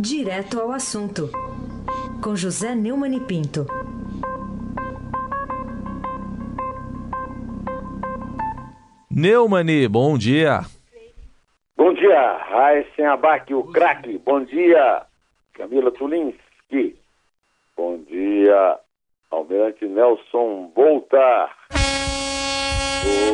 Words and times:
Direto 0.00 0.60
ao 0.60 0.70
assunto, 0.70 1.28
com 2.22 2.36
José 2.36 2.72
Neumann 2.72 3.16
e 3.16 3.20
Pinto. 3.20 3.66
Neumani, 9.10 9.88
bom 9.88 10.16
dia. 10.16 10.60
Bom 11.76 11.92
dia, 11.94 12.36
Raíssen 12.36 13.06
Abac, 13.06 13.52
o 13.52 13.64
craque. 13.64 14.18
Bom 14.18 14.44
dia, 14.44 15.02
Camila 15.54 15.90
Tulinski. 15.90 16.96
Bom 17.76 17.98
dia, 18.08 18.78
Almirante 19.32 19.84
Nelson 19.84 20.70
Volta. 20.76 21.50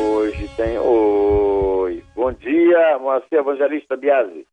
Hoje 0.01 0.49
tem 0.57 0.79
oi. 0.79 2.03
Bom 2.15 2.33
dia, 2.33 2.97
Moacir 2.97 3.37
Evangelista 3.37 3.95
Biasi. 3.95 4.47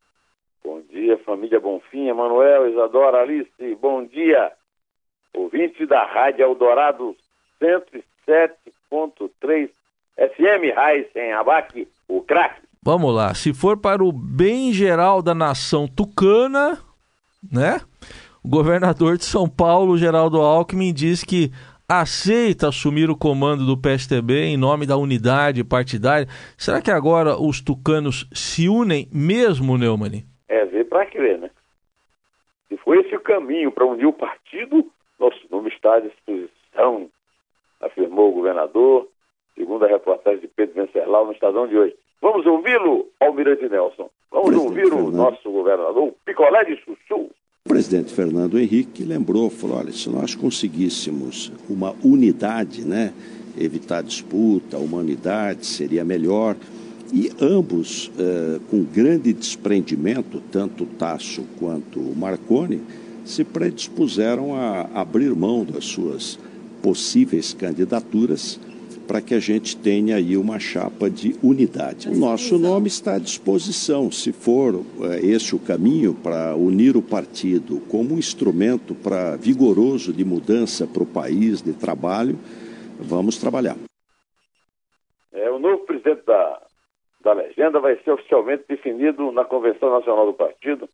Bom 0.63 0.81
dia, 0.89 1.17
família 1.25 1.59
Bonfim, 1.59 2.07
Emanuel, 2.07 2.69
Isadora, 2.69 3.21
Alice. 3.21 3.75
Bom 3.81 4.05
dia, 4.05 4.53
ouvinte 5.33 5.85
da 5.85 6.05
Rádio 6.05 6.43
Eldorado 6.43 7.13
107.3 7.61 9.69
FM, 10.15 10.73
Raíssen 10.73 11.33
Abac, 11.33 11.85
o 12.07 12.21
craque. 12.21 12.61
Vamos 12.81 13.13
lá, 13.13 13.33
se 13.33 13.53
for 13.53 13.75
para 13.77 14.01
o 14.03 14.13
bem 14.13 14.71
geral 14.71 15.21
da 15.21 15.35
nação 15.35 15.85
tucana, 15.85 16.79
né? 17.51 17.81
O 18.41 18.47
governador 18.47 19.17
de 19.17 19.25
São 19.25 19.49
Paulo, 19.49 19.97
Geraldo 19.97 20.39
Alckmin, 20.39 20.93
diz 20.93 21.25
que 21.25 21.51
aceita 21.87 22.67
assumir 22.69 23.09
o 23.09 23.17
comando 23.17 23.65
do 23.65 23.77
PSTB 23.77 24.45
em 24.45 24.57
nome 24.57 24.85
da 24.85 24.95
unidade 24.95 25.61
partidária. 25.63 26.27
Será 26.57 26.81
que 26.81 26.91
agora 26.91 27.37
os 27.37 27.59
tucanos 27.59 28.25
se 28.33 28.69
unem 28.69 29.09
mesmo, 29.11 29.77
Neumann? 29.77 30.23
Para 30.93 31.07
crer, 31.07 31.39
né? 31.39 31.49
Se 32.69 32.77
foi 32.77 32.99
esse 32.99 33.15
o 33.15 33.19
caminho 33.19 33.71
para 33.71 33.83
unir 33.83 34.05
o 34.05 34.13
partido, 34.13 34.85
nosso 35.19 35.39
nome 35.49 35.69
está 35.69 35.95
à 35.95 35.99
disposição, 35.99 37.09
afirmou 37.81 38.29
o 38.29 38.33
governador, 38.33 39.07
segundo 39.55 39.85
a 39.85 39.87
reportagem 39.87 40.41
de 40.41 40.47
Pedro 40.47 40.75
Venceslau 40.75 41.25
no 41.25 41.31
Estadão 41.31 41.67
de 41.67 41.75
hoje. 41.75 41.95
Vamos 42.21 42.45
ouvi-lo, 42.45 43.07
Almirante 43.19 43.67
Nelson. 43.67 44.07
Vamos 44.29 44.49
Presidente 44.49 44.69
ouvir 44.69 44.85
o 44.85 44.89
Fernando. 44.89 45.15
nosso 45.15 45.51
governador, 45.51 46.09
o 46.09 46.15
Picolé 46.23 46.63
de 46.63 46.75
Chuchu. 46.75 47.31
O 47.65 47.69
presidente 47.69 48.13
Fernando 48.13 48.59
Henrique 48.59 49.03
lembrou, 49.03 49.49
falou, 49.49 49.79
olha, 49.79 49.91
se 49.91 50.07
nós 50.11 50.35
conseguíssemos 50.35 51.51
uma 51.67 51.95
unidade, 52.05 52.87
né, 52.87 53.11
evitar 53.57 54.03
disputa, 54.03 54.77
humanidade, 54.77 55.65
seria 55.65 56.05
melhor. 56.05 56.55
E 57.13 57.31
ambos, 57.39 58.11
eh, 58.17 58.59
com 58.71 58.83
grande 58.83 59.31
desprendimento, 59.31 60.41
tanto 60.51 60.83
Tasso 60.97 61.43
quanto 61.59 61.99
Marconi, 61.99 62.81
se 63.23 63.43
predispuseram 63.43 64.55
a 64.55 64.89
abrir 64.95 65.29
mão 65.35 65.63
das 65.63 65.85
suas 65.85 66.39
possíveis 66.81 67.53
candidaturas 67.53 68.59
para 69.07 69.21
que 69.21 69.35
a 69.35 69.39
gente 69.39 69.77
tenha 69.77 70.15
aí 70.15 70.35
uma 70.35 70.57
chapa 70.57 71.07
de 71.07 71.35
unidade. 71.43 72.09
O 72.09 72.15
nosso 72.15 72.57
nome 72.57 72.87
está 72.87 73.15
à 73.15 73.19
disposição, 73.19 74.11
se 74.11 74.31
for 74.31 74.83
é, 75.01 75.23
esse 75.23 75.55
o 75.55 75.59
caminho 75.59 76.15
para 76.15 76.55
unir 76.55 76.97
o 76.97 77.01
partido 77.01 77.79
como 77.89 78.15
um 78.15 78.17
instrumento 78.17 78.95
para 78.95 79.35
vigoroso 79.35 80.11
de 80.11 80.25
mudança 80.25 80.87
para 80.87 81.03
o 81.03 81.05
país, 81.05 81.61
de 81.61 81.73
trabalho, 81.73 82.39
vamos 82.99 83.37
trabalhar. 83.37 83.77
É, 85.31 85.51
o 85.51 85.59
novo 85.59 85.85
presidente 85.85 86.25
da, 86.25 86.61
da 87.23 87.33
legenda 87.33 87.79
vai 87.79 87.95
ser 88.03 88.11
oficialmente 88.11 88.65
definido 88.67 89.31
na 89.31 89.45
Convenção 89.45 89.89
Nacional 89.89 90.25
do 90.25 90.33
Partido, 90.33 90.89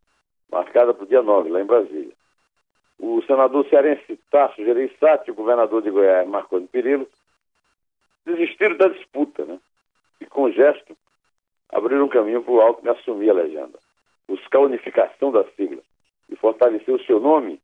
marcada 0.51 0.93
para 0.93 1.03
o 1.03 1.07
dia 1.07 1.23
9, 1.23 1.49
lá 1.49 1.61
em 1.61 1.65
Brasília. 1.65 2.13
O 2.99 3.21
senador 3.23 3.67
cearense 3.67 4.19
Tasso 4.29 4.63
Gereissati, 4.63 5.31
o 5.31 5.35
governador 5.35 5.81
de 5.81 5.89
Goiás, 5.89 6.27
Marconi 6.27 6.67
Perillo, 6.67 7.07
desistiram 8.25 8.77
da 8.77 8.89
disputa, 8.89 9.43
né? 9.43 9.59
E 10.21 10.25
com 10.25 10.51
gesto 10.51 10.95
abriram 11.71 12.05
um 12.05 12.09
caminho 12.09 12.43
para 12.43 12.53
o 12.53 12.61
Alckmin 12.61 12.91
assumir 12.91 13.31
a 13.31 13.33
legenda, 13.33 13.79
buscar 14.27 14.59
a 14.59 14.63
unificação 14.63 15.31
da 15.31 15.43
sigla 15.55 15.81
e 16.29 16.35
fortalecer 16.35 16.93
o 16.93 17.03
seu 17.05 17.19
nome 17.19 17.59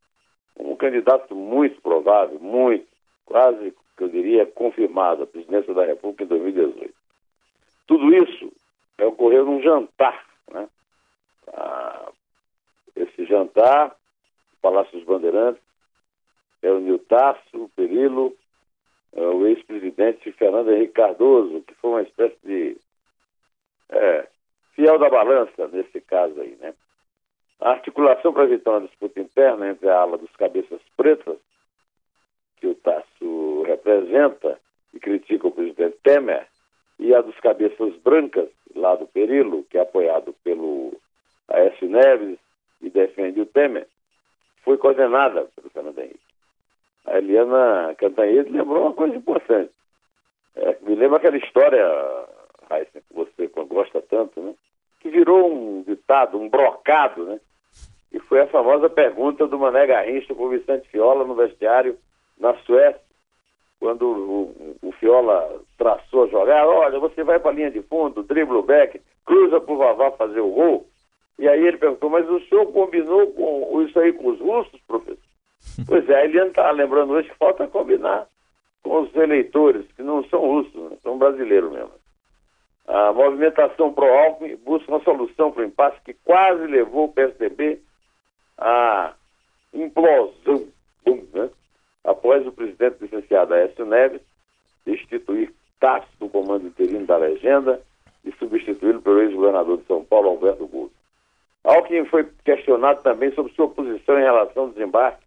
como 0.56 0.72
um 0.72 0.76
candidato 0.76 1.36
muito 1.36 1.82
provável, 1.82 2.40
muito, 2.40 2.88
quase 3.26 3.74
que 3.98 4.04
eu 4.04 4.10
diria 4.10 4.46
confirmado 4.46 5.24
à 5.24 5.28
presidência 5.28 5.74
da 5.74 5.86
República 5.86 6.24
em 6.24 6.28
2018. 6.28 7.05
Tudo 7.88 8.14
isso 8.14 8.52
é, 8.98 9.06
ocorreu 9.06 9.46
num 9.46 9.62
jantar, 9.62 10.26
né? 10.52 10.68
Ah, 11.54 12.12
esse 12.96 13.26
jantar, 13.26 13.96
Palácio 14.62 14.98
dos 14.98 15.06
Bandeirantes, 15.06 15.62
reuniu 16.62 16.98
Tasso, 17.00 17.70
Perilo, 17.76 18.36
é, 19.14 19.22
o 19.22 19.46
ex-presidente 19.46 20.32
Fernando 20.34 20.72
Henrique 20.72 20.94
Cardoso, 20.94 21.62
que 21.62 21.74
foi 21.76 21.90
uma 21.92 22.02
espécie 22.02 22.38
de 22.44 22.78
é, 23.90 24.28
fiel 24.74 24.98
da 24.98 25.10
balança 25.10 25.68
nesse 25.68 26.02
caso 26.02 26.40
aí, 26.42 26.56
né? 26.60 26.74
A 27.60 27.72
articulação 27.72 28.34
para 28.34 28.44
evitar 28.44 28.72
uma 28.72 28.88
disputa 28.88 29.20
interna 29.20 29.70
entre 29.70 29.88
a 29.90 30.00
ala 30.00 30.18
dos 30.18 30.32
cabeças 30.36 30.82
pretas, 30.98 31.38
que 32.58 32.68
o 32.68 32.76
Tasso 32.76 33.64
representa 33.64 34.60
e 34.94 35.00
critica 35.00 35.48
o 35.48 35.52
presidente 35.52 35.98
Temer, 36.04 36.48
e 37.00 37.14
a 37.14 37.22
dos 37.22 37.40
cabeças 37.40 37.96
brancas, 37.98 38.50
lá 38.76 38.96
do 38.96 39.08
Perilo, 39.08 39.64
que 39.70 39.78
é 39.78 39.82
apoiado 39.82 40.34
pelo 40.44 40.94
Aécio 41.48 41.90
Neves 41.90 42.38
e 42.82 42.90
defende 42.90 43.42
o 43.42 43.46
Temer, 43.46 43.88
foi 44.64 44.78
coordenada 44.78 45.48
pelo 45.56 45.70
Fernando 45.70 46.00
Henrique 46.00 46.26
a 47.06 47.18
Eliana 47.18 47.96
Cantanhede 47.98 48.50
lembrou 48.50 48.84
uma 48.84 48.94
coisa 48.94 49.16
importante. 49.16 49.72
É, 50.56 50.76
me 50.82 50.96
lembra 50.96 51.18
aquela 51.18 51.38
história, 51.38 51.86
Raíssa, 52.70 53.02
que 53.02 53.14
você 53.14 53.48
gosta 53.48 54.02
tanto, 54.02 54.42
né? 54.42 54.54
Que 55.02 55.10
virou 55.10 55.54
um 55.54 55.84
ditado, 55.84 56.40
um 56.40 56.50
brocado, 56.50 57.26
né? 57.26 57.40
E 58.12 58.20
foi 58.20 58.42
a 58.42 58.48
famosa 58.48 58.90
pergunta 58.90 59.46
do 59.46 59.60
Mané 59.60 59.86
Garrincha 59.86 60.34
para 60.34 60.44
o 60.44 60.50
Vicente 60.50 60.88
Fiola 60.90 61.26
no 61.26 61.36
vestiário 61.36 61.98
na 62.40 62.56
Suécia, 62.60 63.02
quando 63.86 64.02
o, 64.04 64.76
o, 64.82 64.92
Fiola 64.94 65.62
traçou 65.78 66.24
a 66.24 66.28
jogada, 66.28 66.68
olha, 66.68 66.98
você 66.98 67.24
vai 67.24 67.38
para 67.38 67.52
a 67.52 67.54
linha 67.54 67.70
de 67.70 67.84
fundo, 67.84 68.24
dribla 68.24 68.58
o 68.58 68.64
back, 68.64 69.00
cruza 69.24 69.62
para 69.62 69.74
o 69.76 69.78
Vavá 69.78 70.10
fazer 70.14 70.40
o 70.40 70.50
gol. 70.50 70.88
E 71.38 71.48
aí 71.48 71.64
ele 71.64 71.78
perguntou, 71.78 72.10
mas 72.10 72.28
o 72.28 72.40
senhor 72.48 72.66
combinou 72.74 73.28
com 73.34 73.84
isso 73.84 74.00
aí 74.00 74.12
com 74.14 74.30
os 74.30 74.40
russos, 74.40 74.82
professor? 74.88 75.20
Pois 75.88 76.10
é, 76.10 76.26
ele 76.26 76.40
está 76.40 76.72
lembrando 76.72 77.14
hoje 77.14 77.30
que 77.30 77.38
falta 77.38 77.68
combinar 77.68 78.28
com 78.82 79.02
os 79.02 79.16
eleitores, 79.16 79.86
que 79.96 80.02
não 80.02 80.24
são 80.30 80.40
russos, 80.40 80.90
né? 80.90 80.98
são 81.04 81.20
brasileiros 81.20 81.72
mesmo. 81.72 81.92
A 82.88 83.14
movimentação 83.14 83.94
pró-Alckmin 83.94 84.56
busca 84.58 84.92
uma 84.92 85.04
solução 85.04 85.52
para 85.52 85.62
o 85.62 85.66
impasse 85.66 86.02
que 86.04 86.14
quase 86.24 86.66
levou 86.66 87.06
o 87.06 87.14
PSDB 87.14 87.80
à 88.58 89.14
implosão, 89.74 90.68
né? 91.34 91.50
Após 92.06 92.46
o 92.46 92.52
presidente 92.52 92.98
licenciado 93.02 93.54
Aécio 93.54 93.86
Neves 93.86 94.22
destituir 94.86 95.54
Tasso 95.80 96.08
do 96.20 96.30
comando 96.30 96.68
interino 96.68 97.06
da 97.06 97.18
legenda 97.18 97.82
e 98.24 98.32
substituí-lo 98.34 99.02
pelo 99.02 99.22
ex-governador 99.22 99.78
de 99.78 99.86
São 99.86 100.04
Paulo, 100.04 100.30
Alberto 100.30 100.66
Gouveia. 100.68 100.92
Alckmin 101.64 102.06
foi 102.06 102.30
questionado 102.44 103.02
também 103.02 103.32
sobre 103.34 103.52
sua 103.54 103.68
posição 103.68 104.18
em 104.20 104.24
relação 104.24 104.64
ao 104.64 104.70
desembarque 104.70 105.26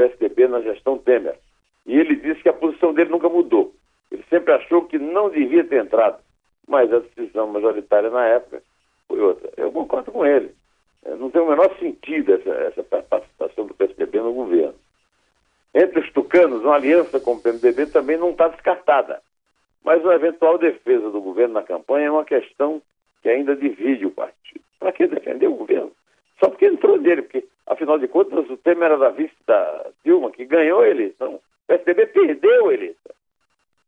PSDB 0.00 0.48
na 0.48 0.62
gestão 0.62 0.96
Temer. 0.96 1.38
E 1.86 1.98
ele 1.98 2.16
disse 2.16 2.42
que 2.42 2.48
a 2.48 2.54
posição 2.54 2.94
dele 2.94 3.10
nunca 3.10 3.28
mudou. 3.28 3.74
Ele 4.10 4.24
sempre 4.30 4.52
achou 4.52 4.86
que 4.86 4.98
não 4.98 5.28
devia 5.28 5.64
ter 5.64 5.84
entrado, 5.84 6.18
mas 6.66 6.92
a 6.92 7.00
decisão 7.00 7.46
majoritária 7.48 8.10
na 8.10 8.26
época 8.26 8.62
foi 9.06 9.20
outra. 9.20 9.50
Eu 9.56 9.70
concordo 9.70 10.10
com 10.10 10.24
ele. 10.24 10.54
Não 11.18 11.30
tem 11.30 11.40
o 11.40 11.48
menor 11.48 11.74
sentido 11.78 12.34
essa, 12.34 12.50
essa 12.50 12.82
participação 12.82 13.66
do 13.66 13.74
PSDB 13.74 14.20
no 14.20 14.32
governo. 14.32 14.74
Entre 15.74 16.00
os 16.00 16.12
tucanos, 16.12 16.62
uma 16.62 16.74
aliança 16.74 17.20
com 17.20 17.34
o 17.34 17.40
PMDB 17.40 17.86
também 17.86 18.16
não 18.16 18.30
está 18.30 18.48
descartada. 18.48 19.20
Mas 19.84 20.02
uma 20.02 20.14
eventual 20.14 20.58
defesa 20.58 21.10
do 21.10 21.20
governo 21.20 21.54
na 21.54 21.62
campanha 21.62 22.06
é 22.06 22.10
uma 22.10 22.24
questão 22.24 22.82
que 23.22 23.28
ainda 23.28 23.54
divide 23.54 24.06
o 24.06 24.10
partido. 24.10 24.64
Para 24.78 24.92
que 24.92 25.06
defender 25.06 25.46
o 25.46 25.54
governo? 25.54 25.92
Só 26.38 26.48
porque 26.48 26.66
entrou 26.66 26.98
nele, 26.98 27.22
porque 27.22 27.44
Afinal 27.70 28.00
de 28.00 28.08
contas, 28.08 28.50
o 28.50 28.56
Temer 28.56 28.86
era 28.86 28.98
da 28.98 29.10
vice 29.10 29.32
da 29.46 29.86
Dilma, 30.04 30.32
que 30.32 30.44
ganhou 30.44 30.80
a 30.80 30.88
eleição. 30.88 31.34
O 31.34 31.40
PSDB 31.68 32.06
perdeu 32.06 32.68
a 32.68 32.74
eleição. 32.74 33.12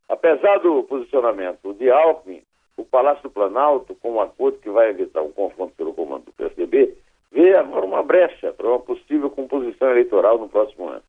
Apesar 0.08 0.58
do 0.58 0.84
posicionamento 0.84 1.74
de 1.74 1.90
Alckmin, 1.90 2.44
o 2.76 2.84
Palácio 2.84 3.24
do 3.24 3.30
Planalto, 3.30 3.96
com 3.96 4.12
um 4.12 4.20
acordo 4.20 4.58
que 4.58 4.70
vai 4.70 4.90
evitar 4.90 5.20
um 5.22 5.32
confronto 5.32 5.74
pelo 5.76 5.92
comando 5.92 6.26
do 6.26 6.32
PSDB, 6.32 6.96
vê 7.32 7.56
agora 7.56 7.84
uma 7.84 8.04
brecha 8.04 8.52
para 8.52 8.68
uma 8.68 8.78
possível 8.78 9.28
composição 9.28 9.90
eleitoral 9.90 10.38
no 10.38 10.48
próximo 10.48 10.88
ano. 10.88 11.02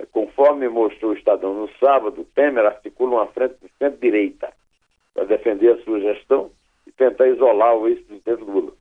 É, 0.00 0.06
conforme 0.06 0.68
mostrou 0.68 1.12
o 1.12 1.14
Estadão 1.14 1.52
no 1.54 1.68
sábado, 1.78 2.26
Temer 2.34 2.64
articula 2.64 3.16
uma 3.16 3.26
frente 3.26 3.56
de 3.62 3.68
centro-direita 3.78 4.52
para 5.12 5.24
defender 5.24 5.74
a 5.74 5.82
sua 5.82 6.00
gestão 6.00 6.50
e 6.86 6.92
tentar 6.92 7.28
isolar 7.28 7.76
o 7.76 7.86
ex-presidente 7.86 8.42
Lula. 8.42 8.72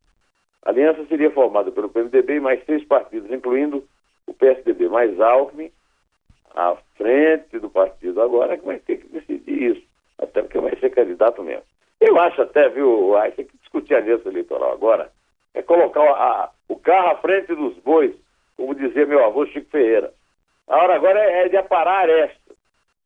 A 0.63 0.69
aliança 0.69 1.05
seria 1.07 1.31
formada 1.31 1.71
pelo 1.71 1.89
PMDB 1.89 2.35
e 2.35 2.39
mais 2.39 2.63
seis 2.65 2.85
partidos, 2.85 3.31
incluindo 3.31 3.83
o 4.27 4.33
PSDB, 4.33 4.87
mais 4.87 5.19
Alckmin, 5.19 5.71
à 6.55 6.75
frente 6.95 7.59
do 7.59 7.69
partido 7.69 8.21
agora, 8.21 8.57
que 8.57 8.65
vai 8.65 8.79
ter 8.79 8.97
que 8.97 9.07
decidir 9.07 9.71
isso, 9.71 9.83
até 10.17 10.41
porque 10.41 10.59
vai 10.59 10.75
ser 10.77 10.89
candidato 10.91 11.43
mesmo. 11.43 11.63
Eu 11.99 12.17
acho 12.19 12.41
até, 12.41 12.69
viu, 12.69 13.17
aí 13.17 13.31
tem 13.31 13.45
que 13.45 13.57
discutir 13.57 13.95
a 13.95 13.97
aliança 13.97 14.29
eleitoral 14.29 14.71
agora, 14.71 15.11
é 15.53 15.61
colocar 15.61 16.01
a, 16.01 16.51
o 16.67 16.77
carro 16.77 17.09
à 17.09 17.15
frente 17.17 17.53
dos 17.55 17.75
bois, 17.79 18.13
como 18.55 18.75
dizia 18.75 19.05
meu 19.05 19.23
avô 19.25 19.45
Chico 19.47 19.69
Ferreira. 19.69 20.13
A 20.69 20.77
hora 20.77 20.95
agora 20.95 21.19
é, 21.19 21.45
é 21.45 21.49
de 21.49 21.57
aparar 21.57 22.07
esta 22.07 22.53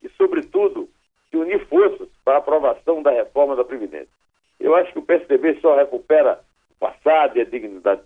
e, 0.04 0.10
sobretudo, 0.10 0.90
de 1.32 1.38
unir 1.38 1.66
forças 1.68 2.10
para 2.24 2.36
a 2.36 2.38
aprovação 2.38 3.02
da 3.02 3.10
reforma 3.10 3.56
da 3.56 3.64
Previdência. 3.64 4.14
Eu 4.60 4.76
acho 4.76 4.92
que 4.92 5.00
o 5.00 5.04
PSDB 5.04 5.60
só 5.62 5.76
recupera 5.76 6.40
o 6.72 6.76
passado 6.80 7.38
e 7.38 7.42
a 7.42 7.46
dignidade 7.46 8.02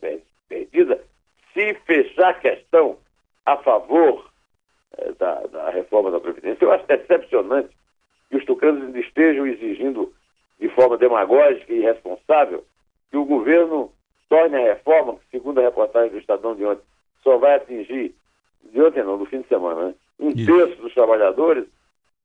perdida 0.47 1.03
se 1.53 1.73
fechar 1.85 2.29
a 2.29 2.33
questão 2.35 2.97
a 3.45 3.57
favor 3.57 4.29
eh, 4.97 5.11
da, 5.17 5.41
da, 5.47 5.69
reforma 5.71 6.11
da 6.11 6.19
Previdência. 6.19 6.63
Eu 6.63 6.71
acho 6.71 6.85
decepcionante 6.85 7.75
que 8.29 8.37
os 8.37 8.45
tucanos 8.45 8.83
ainda 8.83 8.99
estejam 8.99 9.47
exigindo 9.47 10.13
de 10.59 10.69
forma 10.69 10.97
demagógica 10.97 11.73
e 11.73 11.79
irresponsável 11.79 12.63
que 13.09 13.17
o 13.17 13.25
governo 13.25 13.91
torne 14.29 14.55
a 14.55 14.73
reforma, 14.73 15.15
que, 15.15 15.31
segundo 15.31 15.59
a 15.59 15.63
reportagem 15.63 16.11
do 16.11 16.17
Estadão 16.19 16.55
de 16.55 16.65
ontem, 16.65 16.83
só 17.23 17.37
vai 17.37 17.55
atingir, 17.55 18.13
de 18.77 18.83
ontem 18.83 19.03
não, 19.03 19.17
no 19.17 19.25
fim 19.25 19.41
de 19.41 19.47
semana, 19.47 19.87
né? 19.87 19.95
um 20.19 20.29
Isso. 20.29 20.45
terço 20.45 20.81
dos 20.81 20.93
trabalhadores, 20.93 21.65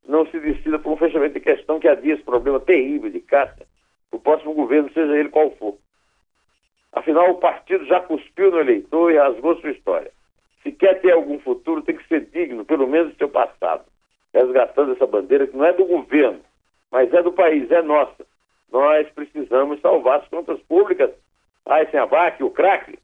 não 0.06 0.26
se 0.26 0.38
decida 0.38 0.78
por 0.78 0.93
um 0.93 0.96
fechamento 0.96 1.34
de 1.34 1.40
questão 1.40 1.81
que 1.81 1.88
adia 1.88 2.14
esse 2.14 2.22
problema 2.22 2.60
terrível 2.60 3.10
de 3.10 3.20
caixa 3.20 3.64
o 4.10 4.19
próximo 4.19 4.52
governo, 4.52 4.93
seja 4.93 5.16
ele 5.16 5.31
qual 5.31 5.50
for. 5.52 5.75
Afinal, 6.93 7.31
o 7.31 7.38
partido 7.38 7.87
já 7.87 7.99
cuspiu 8.00 8.50
no 8.50 8.60
eleitor 8.60 9.10
e 9.10 9.16
rasgou 9.16 9.58
sua 9.58 9.70
história. 9.70 10.10
Se 10.62 10.70
quer 10.70 11.00
ter 11.00 11.12
algum 11.12 11.38
futuro, 11.38 11.81
tem 11.81 11.96
que 11.96 12.06
ser 12.06 12.26
digno, 12.26 12.62
pelo 12.62 12.87
menos 12.87 13.12
do 13.12 13.16
seu 13.16 13.31
passado. 13.31 13.84
Resgatando 14.34 14.93
essa 14.93 15.06
bandeira 15.06 15.46
que 15.46 15.56
não 15.56 15.64
é 15.64 15.72
do 15.72 15.87
governo, 15.87 16.40
mas 16.90 17.10
é 17.14 17.22
do 17.22 17.32
país, 17.32 17.70
é 17.70 17.81
nossa. 17.81 18.26
Nós 18.70 19.08
precisamos 19.14 19.81
salvar 19.81 20.20
as 20.20 20.28
contas 20.28 20.60
públicas. 20.69 21.10
Ah, 21.64 21.84
sem 21.87 21.98
abaque, 21.98 22.44
o 22.44 22.50
craque. 22.50 22.98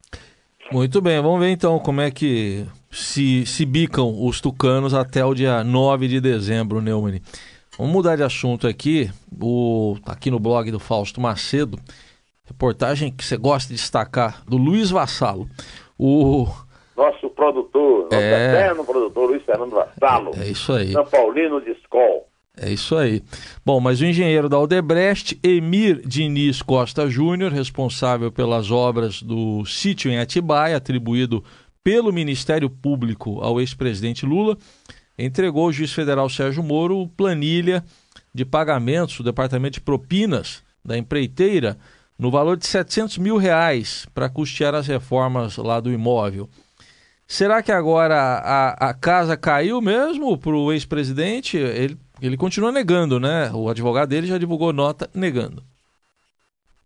Muito 0.70 1.00
bem, 1.00 1.22
vamos 1.22 1.40
ver 1.40 1.48
então 1.48 1.78
como 1.78 2.02
é 2.02 2.10
que 2.10 2.66
se, 2.90 3.44
se 3.46 3.64
bicam 3.64 4.24
os 4.24 4.40
tucanos 4.40 4.94
até 4.94 5.24
o 5.24 5.34
dia 5.34 5.62
9 5.62 6.08
de 6.08 6.20
dezembro, 6.20 6.80
Neumann. 6.80 7.20
Vamos 7.78 7.92
mudar 7.92 8.16
de 8.16 8.22
assunto 8.22 8.66
aqui. 8.66 9.10
O, 9.40 9.96
tá 10.04 10.12
aqui 10.12 10.30
no 10.30 10.38
blog 10.40 10.70
do 10.70 10.80
Fausto 10.80 11.20
Macedo, 11.20 11.78
reportagem 12.44 13.12
que 13.12 13.24
você 13.24 13.36
gosta 13.36 13.68
de 13.68 13.74
destacar, 13.74 14.42
do 14.46 14.56
Luiz 14.56 14.90
Vassalo. 14.90 15.48
O... 15.98 16.46
Nosso 16.96 17.30
produtor, 17.30 18.08
nosso 18.10 18.14
é... 18.16 18.48
eterno 18.48 18.84
produtor, 18.84 19.30
Luiz 19.30 19.44
Fernando 19.44 19.70
Vassalo. 19.70 20.32
É, 20.36 20.48
isso 20.48 20.72
aí. 20.72 20.92
São 20.92 21.04
Paulino 21.06 21.60
de 21.60 21.70
Escol. 21.70 22.26
É 22.60 22.68
isso 22.70 22.96
aí. 22.96 23.22
Bom, 23.64 23.78
mas 23.78 24.00
o 24.00 24.04
engenheiro 24.04 24.48
da 24.48 24.56
Aldebrecht, 24.56 25.38
Emir 25.44 26.02
Diniz 26.04 26.60
Costa 26.60 27.08
Júnior, 27.08 27.52
responsável 27.52 28.32
pelas 28.32 28.72
obras 28.72 29.22
do 29.22 29.64
sítio 29.64 30.10
em 30.10 30.18
Atibaia, 30.18 30.76
atribuído 30.76 31.44
pelo 31.82 32.12
Ministério 32.12 32.68
Público 32.68 33.40
ao 33.40 33.60
ex-presidente 33.60 34.26
Lula, 34.26 34.56
entregou 35.18 35.64
ao 35.64 35.72
juiz 35.72 35.92
federal 35.92 36.28
Sérgio 36.28 36.62
Moro 36.62 37.08
planilha 37.16 37.84
de 38.34 38.44
pagamentos 38.44 39.16
do 39.18 39.24
Departamento 39.24 39.74
de 39.74 39.80
Propinas 39.80 40.62
da 40.84 40.96
empreiteira 40.96 41.76
no 42.18 42.30
valor 42.30 42.56
de 42.56 42.66
700 42.66 43.18
mil 43.18 43.36
reais 43.36 44.06
para 44.14 44.28
custear 44.28 44.74
as 44.74 44.86
reformas 44.86 45.56
lá 45.56 45.80
do 45.80 45.92
imóvel. 45.92 46.48
Será 47.26 47.62
que 47.62 47.70
agora 47.70 48.16
a, 48.16 48.88
a 48.88 48.94
casa 48.94 49.36
caiu 49.36 49.80
mesmo 49.80 50.38
para 50.38 50.56
o 50.56 50.72
ex-presidente? 50.72 51.58
Ele, 51.58 51.96
ele 52.22 52.36
continua 52.36 52.72
negando, 52.72 53.20
né? 53.20 53.50
O 53.54 53.68
advogado 53.68 54.08
dele 54.08 54.26
já 54.26 54.38
divulgou 54.38 54.72
nota 54.72 55.10
negando. 55.14 55.62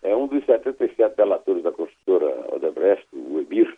É 0.02 0.14
um 0.16 0.26
dos 0.26 0.44
77 0.44 1.16
delatores 1.16 1.62
da 1.62 1.70
construtora 1.70 2.26
Odebrecht, 2.56 3.06
o 3.12 3.38
Emir, 3.38 3.72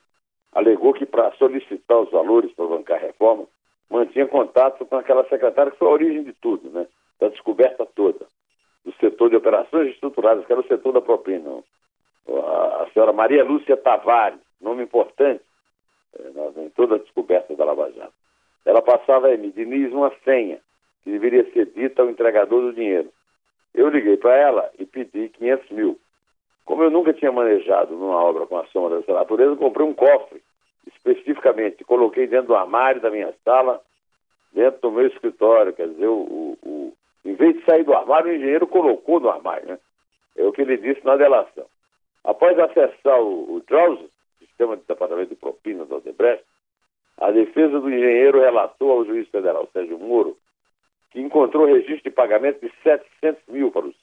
alegou 0.54 0.94
que 0.94 1.04
para 1.04 1.32
solicitar 1.32 1.98
os 1.98 2.10
valores 2.10 2.52
para 2.52 2.66
bancar 2.66 2.96
a 2.96 3.06
reforma, 3.06 3.44
mantinha 3.90 4.26
contato 4.26 4.86
com 4.86 4.96
aquela 4.96 5.24
secretária 5.28 5.72
que 5.72 5.78
foi 5.78 5.88
a 5.88 5.92
origem 5.92 6.22
de 6.22 6.32
tudo, 6.34 6.70
né? 6.70 6.86
Da 7.20 7.28
descoberta 7.28 7.84
toda, 7.84 8.26
do 8.84 8.92
setor 8.94 9.30
de 9.30 9.36
operações 9.36 9.90
estruturadas, 9.90 10.46
que 10.46 10.52
era 10.52 10.60
o 10.60 10.66
setor 10.66 10.92
da 10.92 11.00
propina. 11.00 11.62
A, 12.28 12.86
senhora 12.92 13.12
Maria 13.12 13.44
Lúcia 13.44 13.76
Tavares, 13.76 14.40
nome 14.60 14.84
importante 14.84 15.42
é, 16.18 16.60
em 16.60 16.70
toda 16.70 16.94
a 16.94 16.98
descoberta 16.98 17.54
da 17.54 17.64
Lava 17.64 17.90
Jato. 17.92 18.14
Ela 18.64 18.80
passava 18.80 19.28
a. 19.28 19.36
Diniz 19.36 19.92
uma 19.92 20.10
senha 20.24 20.58
que 21.02 21.10
deveria 21.10 21.44
ser 21.52 21.66
dita 21.66 22.02
ao 22.02 22.08
entregador 22.08 22.62
do 22.62 22.72
dinheiro. 22.72 23.10
Eu 23.74 23.88
liguei 23.88 24.16
para 24.16 24.36
ela 24.36 24.70
e 24.78 24.86
pedi 24.86 25.28
500 25.28 25.70
mil. 25.70 26.00
Como 26.64 26.82
eu 26.82 26.90
nunca 26.90 27.12
tinha 27.12 27.30
manejado 27.30 27.94
numa 27.94 28.22
obra 28.22 28.46
com 28.46 28.58
a 28.58 28.66
sombra 28.66 28.98
dessa 28.98 29.12
natureza, 29.12 29.56
comprei 29.56 29.86
um 29.86 29.94
cofre 29.94 30.42
especificamente, 30.86 31.84
coloquei 31.84 32.26
dentro 32.26 32.48
do 32.48 32.54
armário 32.54 33.00
da 33.00 33.10
minha 33.10 33.32
sala, 33.44 33.80
dentro 34.52 34.80
do 34.80 34.90
meu 34.90 35.06
escritório, 35.06 35.72
quer 35.72 35.88
dizer, 35.88 36.06
o, 36.06 36.12
o, 36.12 36.58
o 36.62 36.92
em 37.24 37.34
vez 37.34 37.56
de 37.56 37.64
sair 37.64 37.84
do 37.84 37.94
armário, 37.94 38.30
o 38.30 38.34
engenheiro 38.34 38.66
colocou 38.66 39.18
no 39.18 39.30
armário, 39.30 39.66
né? 39.66 39.78
É 40.36 40.44
o 40.44 40.52
que 40.52 40.62
ele 40.62 40.76
disse 40.76 41.04
na 41.04 41.16
delação. 41.16 41.64
Após 42.22 42.58
acessar 42.58 43.20
o, 43.20 43.56
o 43.56 43.62
Sistema 44.40 44.76
de 44.76 44.82
Departamento 44.86 45.30
de 45.30 45.36
Propinas 45.36 45.88
do 45.88 45.96
Odebrecht, 45.96 46.44
a 47.18 47.30
defesa 47.30 47.80
do 47.80 47.90
engenheiro 47.90 48.40
relatou 48.40 48.90
ao 48.90 49.04
juiz 49.04 49.28
federal 49.28 49.68
Sérgio 49.72 49.98
Moro 49.98 50.36
que 51.10 51.20
encontrou 51.20 51.64
registro 51.66 52.02
de 52.02 52.10
pagamento 52.10 52.60
de 52.60 52.72
700 52.82 53.40
mil 53.48 53.70
para 53.70 53.86
o. 53.86 53.94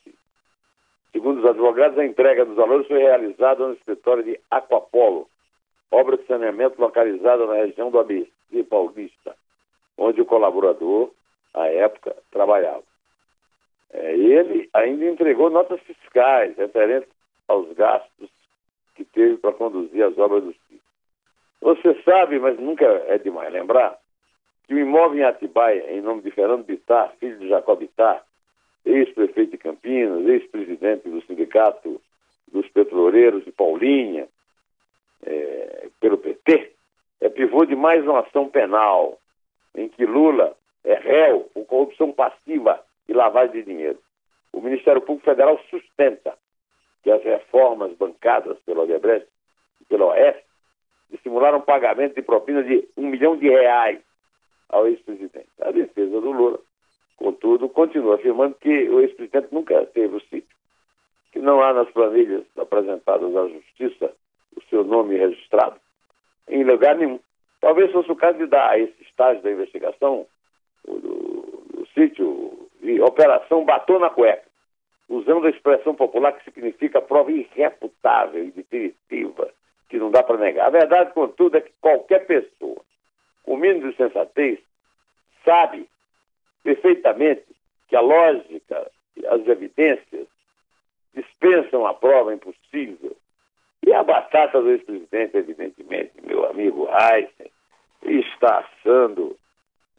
Segundo 1.11 1.39
os 1.39 1.45
advogados, 1.45 1.97
a 1.97 2.05
entrega 2.05 2.45
dos 2.45 2.55
valores 2.55 2.87
foi 2.87 2.99
realizada 2.99 3.67
no 3.67 3.73
escritório 3.73 4.23
de 4.23 4.39
Aquapolo, 4.49 5.27
obra 5.91 6.17
de 6.17 6.25
saneamento 6.25 6.79
localizada 6.79 7.45
na 7.45 7.55
região 7.55 7.91
do 7.91 7.99
ABC 7.99 8.31
Paulista, 8.69 9.35
onde 9.97 10.21
o 10.21 10.25
colaborador, 10.25 11.11
à 11.53 11.67
época, 11.67 12.15
trabalhava. 12.31 12.83
É, 13.91 14.15
ele 14.15 14.69
ainda 14.73 15.05
entregou 15.05 15.49
notas 15.49 15.81
fiscais 15.81 16.55
referentes 16.55 17.09
aos 17.47 17.71
gastos 17.73 18.29
que 18.95 19.03
teve 19.03 19.37
para 19.37 19.51
conduzir 19.51 20.03
as 20.03 20.17
obras 20.17 20.43
do 20.43 20.53
sítio. 20.53 20.79
Você 21.61 22.01
sabe, 22.03 22.39
mas 22.39 22.57
nunca 22.57 22.85
é 22.85 23.17
demais 23.17 23.51
lembrar, 23.51 23.97
que 24.65 24.73
o 24.73 24.79
imóvel 24.79 25.19
em 25.19 25.23
Atibaia, 25.23 25.91
em 25.91 26.01
nome 26.01 26.21
de 26.21 26.31
Fernando 26.31 26.63
Bittar, 26.63 27.13
filho 27.19 27.37
de 27.37 27.49
Jacob 27.49 27.77
Bittar, 27.77 28.23
ex-prefeito 28.85 29.51
de 29.51 29.57
Campinas, 29.57 30.25
ex-presidente 30.27 31.09
do 31.09 31.21
Sindicato 31.25 32.01
dos 32.51 32.67
Petroleiros 32.69 33.45
de 33.45 33.51
Paulinha, 33.51 34.27
é, 35.23 35.89
pelo 35.99 36.17
PT, 36.17 36.73
é 37.21 37.29
pivô 37.29 37.65
de 37.65 37.75
mais 37.75 38.03
uma 38.03 38.21
ação 38.21 38.49
penal, 38.49 39.19
em 39.75 39.87
que 39.87 40.05
Lula 40.05 40.55
é 40.83 40.95
réu 40.95 41.41
por 41.53 41.65
corrupção 41.65 42.11
passiva 42.11 42.83
e 43.07 43.13
lavagem 43.13 43.53
de 43.53 43.63
dinheiro. 43.63 43.99
O 44.51 44.59
Ministério 44.59 45.01
Público 45.01 45.29
Federal 45.29 45.59
sustenta 45.69 46.37
que 47.03 47.11
as 47.11 47.23
reformas 47.23 47.93
bancadas 47.93 48.57
pelo 48.65 48.81
Odebrecht 48.81 49.27
e 49.79 49.85
pela 49.85 50.07
OS 50.07 50.35
estimularam 51.11 51.61
pagamento 51.61 52.15
de 52.15 52.21
propina 52.21 52.63
de 52.63 52.87
um 52.97 53.07
milhão 53.07 53.37
de 53.37 53.47
reais 53.47 53.99
ao 54.69 54.87
ex-presidente. 54.87 55.49
A 55.61 55.71
defesa 55.71 56.19
do 56.21 56.31
Lula, 56.31 56.59
contudo, 57.21 57.69
continua 57.69 58.15
afirmando 58.15 58.55
que 58.55 58.89
o 58.89 58.99
ex-presidente 58.99 59.47
nunca 59.51 59.85
teve 59.87 60.15
o 60.15 60.21
sítio, 60.21 60.55
que 61.31 61.39
não 61.39 61.61
há 61.61 61.73
nas 61.73 61.89
planilhas 61.91 62.43
apresentadas 62.57 63.35
à 63.35 63.47
Justiça 63.47 64.13
o 64.55 64.61
seu 64.69 64.83
nome 64.83 65.15
registrado 65.15 65.79
em 66.49 66.63
lugar 66.63 66.95
nenhum. 66.97 67.19
Talvez 67.61 67.91
fosse 67.91 68.11
o 68.11 68.15
caso 68.15 68.39
de 68.39 68.47
dar 68.47 68.71
a 68.71 68.79
esse 68.79 69.01
estágio 69.03 69.41
da 69.43 69.51
investigação, 69.51 70.25
do, 70.85 70.97
do 70.99 71.87
sítio, 71.93 72.67
de 72.81 72.99
Operação 73.01 73.63
Batou 73.63 73.99
na 73.99 74.09
Cueca, 74.09 74.49
usando 75.07 75.45
a 75.45 75.49
expressão 75.49 75.93
popular 75.93 76.33
que 76.33 76.43
significa 76.43 77.01
prova 77.01 77.31
irrefutável 77.31 78.43
e 78.43 78.51
definitiva, 78.51 79.49
que 79.89 79.97
não 79.97 80.09
dá 80.09 80.23
para 80.23 80.37
negar. 80.37 80.67
A 80.67 80.71
verdade, 80.71 81.13
contudo, 81.13 81.57
é 81.57 81.61
que 81.61 81.71
qualquer 81.79 82.25
pessoa, 82.25 82.81
com 83.43 83.57
mínimo 83.57 83.91
de 83.91 83.97
sensatez, 83.97 84.59
sabe 85.45 85.87
perfeitamente 86.63 87.43
que 87.87 87.95
a 87.95 88.01
lógica, 88.01 88.89
as 89.27 89.47
evidências 89.47 90.27
dispensam 91.13 91.85
a 91.85 91.93
prova 91.93 92.33
impossível 92.33 93.15
e 93.85 93.93
a 93.93 94.03
batata 94.03 94.61
do 94.61 94.69
ex-presidente, 94.69 95.35
evidentemente, 95.35 96.11
meu 96.23 96.49
amigo 96.49 96.87
Einstein, 96.89 97.49
está 98.03 98.59
assando 98.59 99.35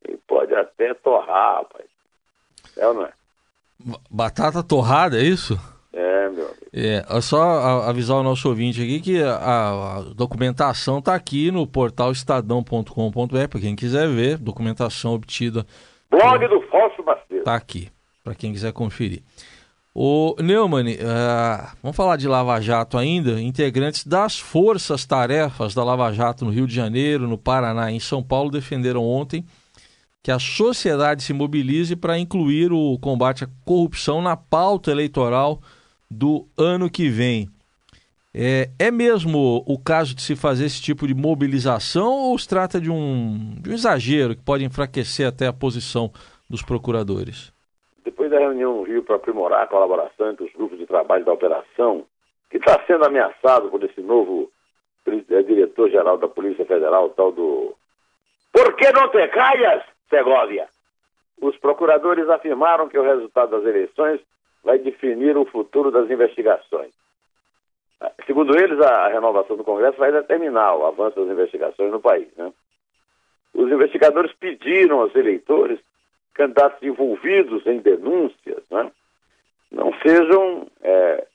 e 0.09 0.17
pode 0.27 0.55
até 0.55 0.95
torrar, 0.95 1.57
rapaz. 1.57 1.87
É 2.77 2.87
ou 2.87 2.95
não 2.95 3.07
é? 3.07 3.13
Batata 4.11 4.63
torrada, 4.63 5.19
é 5.19 5.23
isso? 5.23 5.59
É, 5.93 6.29
meu 6.31 6.47
amigo. 6.47 6.63
É, 6.73 7.21
só 7.21 7.83
avisar 7.83 8.17
o 8.17 8.23
nosso 8.23 8.49
ouvinte 8.49 8.81
aqui 8.81 9.01
que 9.01 9.23
a, 9.23 9.99
a 9.99 10.03
documentação 10.15 11.01
está 11.01 11.15
aqui 11.15 11.51
no 11.51 11.67
portal 11.67 12.11
estadão.com.br, 12.13 13.49
para 13.51 13.61
quem 13.61 13.77
quiser 13.77 14.09
ver, 14.09 14.39
documentação 14.39 15.13
obtida. 15.13 15.67
Blog 16.13 16.47
do 16.47 16.61
Fausto 16.69 17.03
Macedo. 17.03 17.39
Está 17.39 17.55
aqui, 17.55 17.89
para 18.23 18.35
quem 18.35 18.53
quiser 18.53 18.71
conferir. 18.75 19.23
O 19.95 20.37
Neumann, 20.39 20.93
uh, 20.93 21.77
vamos 21.83 21.97
falar 21.97 22.17
de 22.17 22.29
Lava 22.29 22.61
Jato 22.61 22.99
ainda. 22.99 23.41
Integrantes 23.41 24.07
das 24.07 24.39
forças-tarefas 24.39 25.75
da 25.75 25.83
Lava 25.83 26.13
Jato 26.13 26.45
no 26.45 26.51
Rio 26.51 26.67
de 26.67 26.75
Janeiro, 26.75 27.27
no 27.27 27.39
Paraná 27.39 27.91
e 27.91 27.97
em 27.97 28.01
São 28.01 28.23
Paulo 28.23 28.51
defenderam 28.51 29.03
ontem 29.03 29.45
que 30.23 30.31
a 30.31 30.39
sociedade 30.39 31.23
se 31.23 31.33
mobilize 31.33 31.97
para 31.97 32.19
incluir 32.19 32.73
o 32.73 32.99
combate 32.99 33.45
à 33.45 33.49
corrupção 33.65 34.21
na 34.21 34.37
pauta 34.37 34.91
eleitoral 34.91 35.61
do 36.11 36.47
ano 36.59 36.91
que 36.91 37.09
vem. 37.09 37.49
É, 38.35 38.71
é 38.79 38.91
mesmo 38.91 39.63
o 39.67 39.79
caso 39.79 40.15
de 40.15 40.23
se 40.23 40.35
fazer 40.35 40.65
esse 40.65 40.81
tipo 40.81 41.07
de 41.07 41.15
mobilização 41.15 42.31
ou 42.31 42.39
se 42.39 42.49
trata 42.49 42.81
de 42.81 42.91
um, 42.91 43.57
de 43.61 43.71
um 43.71 43.75
exagero 43.75 44.35
que 44.35 44.43
pode 44.43 44.65
enfraquecer 44.65 45.27
até 45.27 45.47
a 45.47 45.53
posição 45.53 46.11
dos 46.49 46.63
procuradores? 46.63 47.53
Depois 48.03 48.31
da 48.31 48.39
reunião 48.39 48.79
no 48.79 48.83
Rio 48.85 49.03
para 49.03 49.17
aprimorar 49.17 49.65
a 49.65 49.67
colaboração 49.67 50.31
entre 50.31 50.47
os 50.47 50.53
grupos 50.53 50.79
de 50.79 50.87
trabalho 50.87 51.25
da 51.27 51.33
operação, 51.33 52.07
que 52.51 52.57
está 52.57 52.81
sendo 52.87 53.05
ameaçado 53.05 53.69
por 53.69 53.83
esse 53.85 54.01
novo 54.01 54.51
é, 55.07 55.43
diretor-geral 55.43 56.17
da 56.17 56.29
Polícia 56.29 56.65
Federal, 56.65 57.11
tal 57.11 57.33
do. 57.33 57.75
Por 58.51 58.75
que 58.77 58.91
não 58.93 59.09
te 59.11 59.29
caias, 59.29 59.83
Segovia? 60.09 60.67
Os 61.41 61.57
procuradores 61.59 62.29
afirmaram 62.29 62.89
que 62.89 62.99
o 62.99 63.03
resultado 63.03 63.51
das 63.51 63.67
eleições 63.67 64.21
vai 64.65 64.79
definir 64.79 65.37
o 65.37 65.45
futuro 65.45 65.91
das 65.91 66.11
investigações. 66.11 66.93
Segundo 68.27 68.57
eles, 68.57 68.81
a 68.81 69.09
renovação 69.09 69.57
do 69.57 69.65
Congresso 69.65 69.99
vai 69.99 70.13
determinar 70.13 70.75
o 70.75 70.87
avanço 70.87 71.21
das 71.21 71.33
investigações 71.33 71.91
no 71.91 72.01
país. 72.01 72.29
Né? 72.37 72.53
Os 73.55 73.71
investigadores 73.71 74.33
pediram 74.35 75.01
aos 75.01 75.15
eleitores, 75.15 75.79
candidatos 76.35 76.83
envolvidos 76.83 77.67
em 77.67 77.79
denúncias, 77.79 78.63
né? 78.71 78.91
não 79.71 79.93
sejam 80.05 80.67
é, 80.83 81.27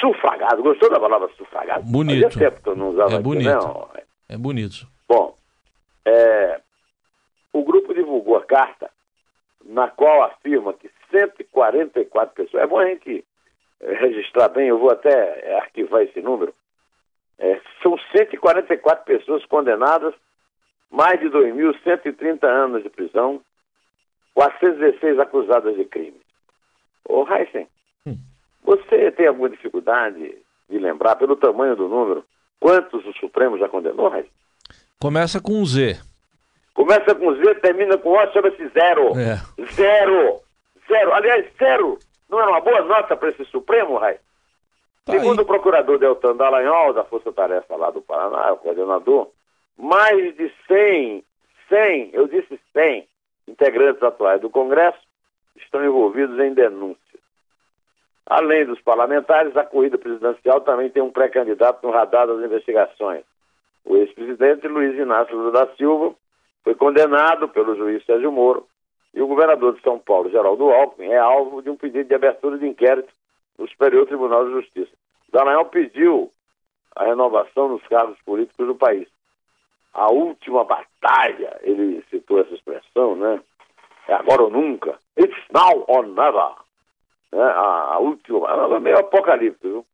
sufragados. 0.00 0.62
Gostou 0.62 0.90
da 0.90 1.00
palavra 1.00 1.28
sufragado? 1.36 1.84
Bonito. 1.84 2.32
Fazia 2.32 2.50
tempo 2.50 2.62
que 2.62 2.68
eu 2.68 2.76
não 2.76 2.90
usava 2.90 3.12
é 3.12 3.14
aqui, 3.14 3.22
bonito. 3.22 3.50
Não. 3.50 3.88
É 4.28 4.36
bonito. 4.36 4.86
Bom, 5.08 5.36
é, 6.04 6.60
o 7.52 7.62
grupo 7.64 7.92
divulgou 7.94 8.36
a 8.36 8.44
carta 8.44 8.90
na 9.64 9.88
qual 9.88 10.22
afirma 10.24 10.72
que 10.72 10.90
144 11.10 12.34
pessoas. 12.34 12.62
É 12.62 12.66
bom 12.66 12.78
a 12.78 12.86
gente 12.86 13.18
eh, 13.20 13.29
registrar 13.82 14.48
bem, 14.48 14.68
eu 14.68 14.78
vou 14.78 14.90
até 14.90 15.10
eh, 15.10 15.58
arquivar 15.58 16.02
esse 16.02 16.20
número. 16.20 16.54
É, 17.38 17.60
são 17.82 17.96
144 18.16 19.04
pessoas 19.04 19.44
condenadas, 19.46 20.14
mais 20.90 21.18
de 21.20 21.26
2.130 21.26 22.44
anos 22.44 22.82
de 22.82 22.90
prisão, 22.90 23.40
416 24.34 25.18
acusadas 25.18 25.74
de 25.76 25.84
crime. 25.84 26.20
Ô, 27.08 27.26
Heisen, 27.26 27.66
hum. 28.06 28.18
você 28.62 29.10
tem 29.12 29.26
alguma 29.26 29.48
dificuldade 29.48 30.36
de 30.68 30.78
lembrar, 30.78 31.16
pelo 31.16 31.36
tamanho 31.36 31.74
do 31.74 31.88
número, 31.88 32.24
quantos 32.58 33.04
o 33.06 33.12
Supremo 33.14 33.58
já 33.58 33.68
condenou, 33.68 34.14
Heisen? 34.14 34.30
Começa 35.00 35.40
com 35.40 35.54
um 35.54 35.64
Z. 35.64 35.98
Começa 36.74 37.14
com 37.14 37.34
Z, 37.34 37.54
termina 37.56 37.96
com 37.96 38.10
O, 38.10 38.32
chama-se 38.32 38.68
zero. 38.68 39.18
É. 39.18 39.40
Zero. 39.72 40.40
Zero. 40.86 41.12
Aliás, 41.14 41.46
zero. 41.58 41.98
Não 42.30 42.40
é 42.40 42.46
uma 42.46 42.60
boa 42.60 42.82
nota 42.82 43.16
para 43.16 43.30
esse 43.30 43.44
Supremo, 43.46 43.98
Rai? 43.98 44.18
Tá 45.04 45.12
Segundo 45.12 45.40
aí. 45.40 45.44
o 45.44 45.46
procurador 45.46 45.98
Deltan 45.98 46.36
Dallagnol, 46.36 46.92
da 46.92 47.04
Força 47.04 47.32
Tarefa 47.32 47.74
lá 47.76 47.90
do 47.90 48.00
Paraná, 48.00 48.52
o 48.52 48.58
coordenador, 48.58 49.28
mais 49.76 50.36
de 50.36 50.52
100, 50.68 51.24
100, 51.68 52.10
eu 52.12 52.28
disse 52.28 52.60
100, 52.72 53.08
integrantes 53.48 54.02
atuais 54.02 54.40
do 54.40 54.48
Congresso 54.48 54.98
estão 55.56 55.84
envolvidos 55.84 56.38
em 56.38 56.54
denúncias. 56.54 57.00
Além 58.26 58.64
dos 58.64 58.80
parlamentares, 58.80 59.56
a 59.56 59.64
corrida 59.64 59.98
presidencial 59.98 60.60
também 60.60 60.88
tem 60.88 61.02
um 61.02 61.10
pré-candidato 61.10 61.84
no 61.84 61.92
radar 61.92 62.28
das 62.28 62.38
investigações. 62.44 63.24
O 63.84 63.96
ex-presidente 63.96 64.68
Luiz 64.68 64.96
Inácio 64.96 65.36
Lula 65.36 65.50
da 65.50 65.74
Silva 65.74 66.14
foi 66.62 66.76
condenado 66.76 67.48
pelo 67.48 67.74
juiz 67.74 68.04
Sérgio 68.04 68.30
Moro 68.30 68.66
e 69.12 69.20
o 69.20 69.26
governador 69.26 69.74
de 69.74 69.82
São 69.82 69.98
Paulo, 69.98 70.30
Geraldo 70.30 70.70
Alckmin, 70.70 71.08
é 71.08 71.18
alvo 71.18 71.62
de 71.62 71.70
um 71.70 71.76
pedido 71.76 72.08
de 72.08 72.14
abertura 72.14 72.58
de 72.58 72.66
inquérito 72.66 73.12
no 73.58 73.68
Superior 73.68 74.06
Tribunal 74.06 74.46
de 74.46 74.52
Justiça. 74.52 74.92
Dallagnol 75.32 75.66
pediu 75.66 76.30
a 76.94 77.04
renovação 77.04 77.68
dos 77.68 77.86
cargos 77.88 78.18
políticos 78.22 78.66
do 78.66 78.74
país. 78.74 79.08
A 79.92 80.10
última 80.12 80.64
batalha, 80.64 81.58
ele 81.62 82.04
citou 82.10 82.40
essa 82.40 82.54
expressão, 82.54 83.16
né? 83.16 83.40
É 84.08 84.14
agora 84.14 84.42
ou 84.42 84.50
nunca. 84.50 84.98
It's 85.18 85.44
now 85.52 85.84
or 85.88 86.06
never. 86.06 86.54
Né? 87.32 87.42
A, 87.42 87.94
a 87.94 87.98
última, 87.98 88.48
é 88.76 88.80
meio 88.80 88.98
apocalipse, 88.98 89.60
viu? 89.62 89.84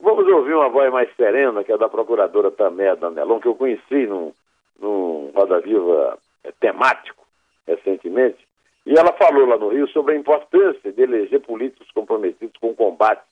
Vamos 0.00 0.26
ouvir 0.26 0.54
uma 0.54 0.68
voz 0.68 0.90
mais 0.92 1.14
serena, 1.16 1.64
que 1.64 1.72
é 1.72 1.76
da 1.76 1.88
procuradora 1.88 2.50
Tamé 2.50 2.94
Danelon, 2.96 3.40
que 3.40 3.48
eu 3.48 3.54
conheci 3.54 4.06
num, 4.06 4.32
num 4.78 5.32
Roda 5.34 5.60
Viva 5.60 6.18
é, 6.44 6.52
temático 6.52 7.27
recentemente, 7.68 8.38
e 8.86 8.98
ela 8.98 9.12
falou 9.12 9.46
lá 9.46 9.58
no 9.58 9.68
Rio 9.68 9.86
sobre 9.88 10.14
a 10.14 10.18
importância 10.18 10.90
de 10.90 11.02
eleger 11.02 11.40
políticos 11.40 11.86
comprometidos 11.94 12.56
com 12.58 12.70
o 12.70 12.74
combate 12.74 13.22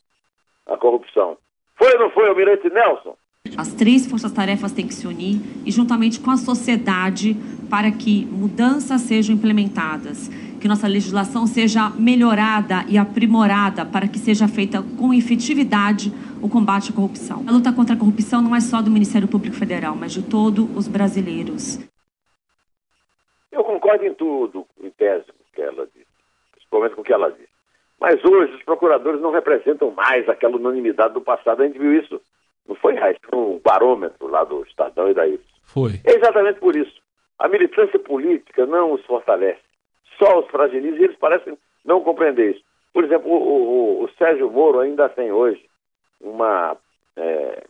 à 0.66 0.76
corrupção. 0.76 1.38
Foi 1.76 1.92
ou 1.94 1.98
não 1.98 2.10
foi, 2.10 2.28
Almirante 2.28 2.68
Nelson? 2.68 3.16
As 3.56 3.72
três 3.72 4.06
forças-tarefas 4.06 4.72
têm 4.72 4.86
que 4.86 4.94
se 4.94 5.06
unir 5.06 5.40
e, 5.64 5.70
juntamente 5.70 6.20
com 6.20 6.30
a 6.30 6.36
sociedade, 6.36 7.36
para 7.70 7.90
que 7.90 8.26
mudanças 8.26 9.00
sejam 9.02 9.34
implementadas, 9.34 10.28
que 10.60 10.68
nossa 10.68 10.86
legislação 10.86 11.46
seja 11.46 11.90
melhorada 11.90 12.84
e 12.88 12.98
aprimorada 12.98 13.86
para 13.86 14.08
que 14.08 14.18
seja 14.18 14.48
feita 14.48 14.82
com 14.98 15.14
efetividade 15.14 16.12
o 16.42 16.48
combate 16.48 16.90
à 16.90 16.94
corrupção. 16.94 17.44
A 17.46 17.52
luta 17.52 17.72
contra 17.72 17.94
a 17.94 17.98
corrupção 17.98 18.42
não 18.42 18.54
é 18.54 18.60
só 18.60 18.82
do 18.82 18.90
Ministério 18.90 19.28
Público 19.28 19.56
Federal, 19.56 19.96
mas 19.96 20.12
de 20.12 20.22
todos 20.22 20.68
os 20.76 20.88
brasileiros. 20.88 21.78
Eu 23.56 23.64
concordo 23.64 24.04
em 24.04 24.12
tudo, 24.12 24.66
em 24.82 24.90
tese, 24.90 25.24
com 25.24 25.32
o 25.32 25.54
que 25.54 25.62
ela 25.62 25.86
disse, 25.86 26.06
principalmente 26.52 26.94
com 26.94 27.00
o 27.00 27.04
que 27.04 27.12
ela 27.12 27.30
disse. 27.30 27.48
Mas 27.98 28.22
hoje 28.22 28.54
os 28.54 28.62
procuradores 28.62 29.18
não 29.22 29.30
representam 29.30 29.90
mais 29.92 30.28
aquela 30.28 30.56
unanimidade 30.56 31.14
do 31.14 31.22
passado. 31.22 31.62
A 31.62 31.66
gente 31.66 31.78
viu 31.78 31.98
isso, 31.98 32.20
não 32.68 32.76
foi, 32.76 32.94
Raiz? 32.96 33.16
Um 33.32 33.58
barômetro 33.58 34.28
lá 34.28 34.44
do 34.44 34.62
Estadão 34.64 35.08
e 35.08 35.14
daí. 35.14 35.40
Foi. 35.64 35.92
É 36.04 36.16
exatamente 36.16 36.60
por 36.60 36.76
isso. 36.76 37.00
A 37.38 37.48
militância 37.48 37.98
política 37.98 38.66
não 38.66 38.92
os 38.92 39.04
fortalece, 39.06 39.62
só 40.18 40.38
os 40.38 40.46
fragiliza 40.48 40.98
e 40.98 41.04
eles 41.04 41.16
parecem 41.16 41.56
não 41.82 42.02
compreender 42.02 42.56
isso. 42.56 42.64
Por 42.92 43.04
exemplo, 43.04 43.30
o, 43.30 44.00
o, 44.00 44.04
o 44.04 44.10
Sérgio 44.18 44.50
Moro 44.50 44.80
ainda 44.80 45.08
tem 45.08 45.32
hoje 45.32 45.64
uma, 46.20 46.76
é, 47.16 47.64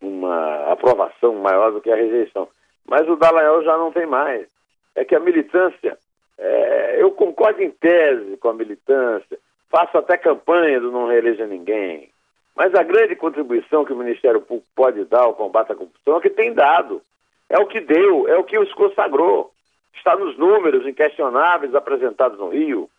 uma 0.00 0.72
aprovação 0.72 1.32
maior 1.36 1.70
do 1.70 1.80
que 1.80 1.92
a 1.92 1.96
rejeição. 1.96 2.48
Mas 2.84 3.08
o 3.08 3.14
Dallagnol 3.14 3.62
já 3.62 3.76
não 3.76 3.92
tem 3.92 4.06
mais. 4.06 4.48
É 4.96 5.04
que 5.04 5.14
a 5.14 5.20
militância, 5.20 5.96
é, 6.36 6.96
eu 7.00 7.12
concordo 7.12 7.62
em 7.62 7.70
tese 7.70 8.36
com 8.38 8.48
a 8.48 8.54
militância, 8.54 9.38
faço 9.70 9.96
até 9.96 10.16
campanha 10.16 10.80
do 10.80 10.90
não 10.90 11.06
reeleja 11.06 11.46
ninguém. 11.46 12.10
Mas 12.56 12.74
a 12.74 12.82
grande 12.82 13.14
contribuição 13.14 13.84
que 13.84 13.92
o 13.92 13.96
Ministério 13.96 14.40
Público 14.40 14.68
pode 14.74 15.04
dar 15.04 15.24
ao 15.24 15.34
combate 15.34 15.72
à 15.72 15.74
corrupção 15.74 16.16
é 16.16 16.20
que 16.20 16.30
tem 16.30 16.52
dado. 16.52 17.02
É 17.48 17.58
o 17.58 17.66
que 17.66 17.80
deu, 17.80 18.26
é 18.26 18.36
o 18.36 18.44
que 18.44 18.58
os 18.58 18.72
consagrou. 18.72 19.52
Está 19.94 20.16
nos 20.16 20.36
números 20.36 20.86
inquestionáveis 20.86 21.74
apresentados 21.74 22.38
no 22.38 22.48
Rio, 22.48 22.90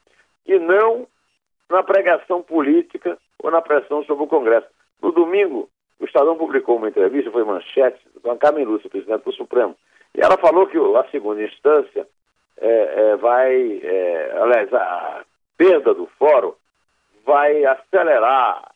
e 0.47 0.57
não 0.57 1.05
na 1.69 1.83
pregação 1.83 2.41
política 2.41 3.17
ou 3.39 3.51
na 3.51 3.61
pressão 3.61 4.03
sobre 4.05 4.23
o 4.23 4.27
Congresso. 4.27 4.67
No 5.01 5.11
domingo, 5.11 5.69
o 5.99 6.05
Estadão 6.05 6.37
publicou 6.37 6.77
uma 6.77 6.87
entrevista, 6.87 7.29
foi 7.31 7.43
manchete, 7.43 7.99
com 8.21 8.31
a 8.31 8.37
Carmen 8.37 8.65
Lúcia, 8.65 8.89
presidente 8.89 9.23
do 9.23 9.33
Supremo, 9.33 9.75
e 10.15 10.21
ela 10.21 10.37
falou 10.37 10.67
que 10.67 10.77
a 10.77 11.03
segunda 11.11 11.43
instância 11.43 12.07
é, 12.59 12.67
é, 12.69 13.15
vai, 13.17 13.79
é, 13.83 14.37
aliás, 14.39 14.73
a 14.73 15.23
perda 15.57 15.93
do 15.93 16.07
fórum 16.17 16.53
vai 17.25 17.65
acelerar 17.65 18.71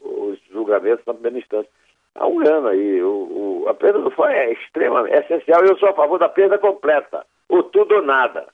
os 0.00 0.38
julgamentos 0.50 1.04
na 1.06 1.14
primeira 1.14 1.38
instância. 1.38 1.70
Há 2.14 2.26
um 2.26 2.40
ano 2.40 2.68
aí, 2.68 3.02
o, 3.02 3.62
o, 3.64 3.68
a 3.68 3.74
perda 3.74 4.00
do 4.00 4.10
fórum 4.10 4.30
é 4.30 4.52
extremamente 4.52 5.14
é 5.14 5.20
essencial 5.20 5.64
e 5.64 5.68
eu 5.68 5.78
sou 5.78 5.90
a 5.90 5.94
favor 5.94 6.18
da 6.18 6.28
perda 6.28 6.58
completa, 6.58 7.26
o 7.48 7.62
tudo 7.62 7.96
ou 7.96 8.02
nada. 8.02 8.46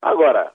Agora, 0.00 0.52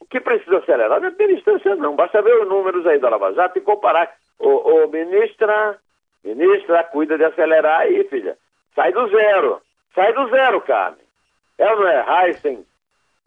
o 0.00 0.04
que 0.04 0.20
precisa 0.20 0.58
acelerar 0.58 1.00
não 1.00 1.08
é 1.08 1.10
primeira 1.10 1.38
instância, 1.38 1.74
não. 1.76 1.96
Basta 1.96 2.20
ver 2.22 2.42
os 2.42 2.48
números 2.48 2.86
aí 2.86 2.98
da 2.98 3.08
Lava 3.08 3.32
Jato 3.32 3.58
e 3.58 3.62
comparar. 3.62 4.12
Ô 4.38 4.88
ministra, 4.88 5.78
ministra, 6.24 6.84
cuida 6.84 7.16
de 7.16 7.24
acelerar 7.24 7.80
aí, 7.80 8.04
filha. 8.04 8.36
Sai 8.74 8.92
do 8.92 9.08
zero. 9.08 9.60
Sai 9.94 10.12
do 10.12 10.28
zero, 10.30 10.60
Carmen. 10.62 11.04
É 11.58 11.70
ou 11.72 11.80
não 11.80 11.88
é? 11.88 12.28
Heisen, 12.28 12.64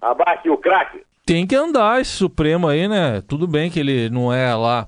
abate 0.02 0.50
o 0.50 0.58
craque. 0.58 1.06
Tem 1.26 1.46
que 1.48 1.56
andar 1.56 2.02
esse 2.02 2.12
Supremo 2.12 2.68
aí, 2.68 2.88
né? 2.88 3.22
Tudo 3.28 3.48
bem 3.48 3.72
que 3.72 3.80
ele 3.80 4.10
não 4.10 4.32
é 4.32 4.54
lá 4.54 4.88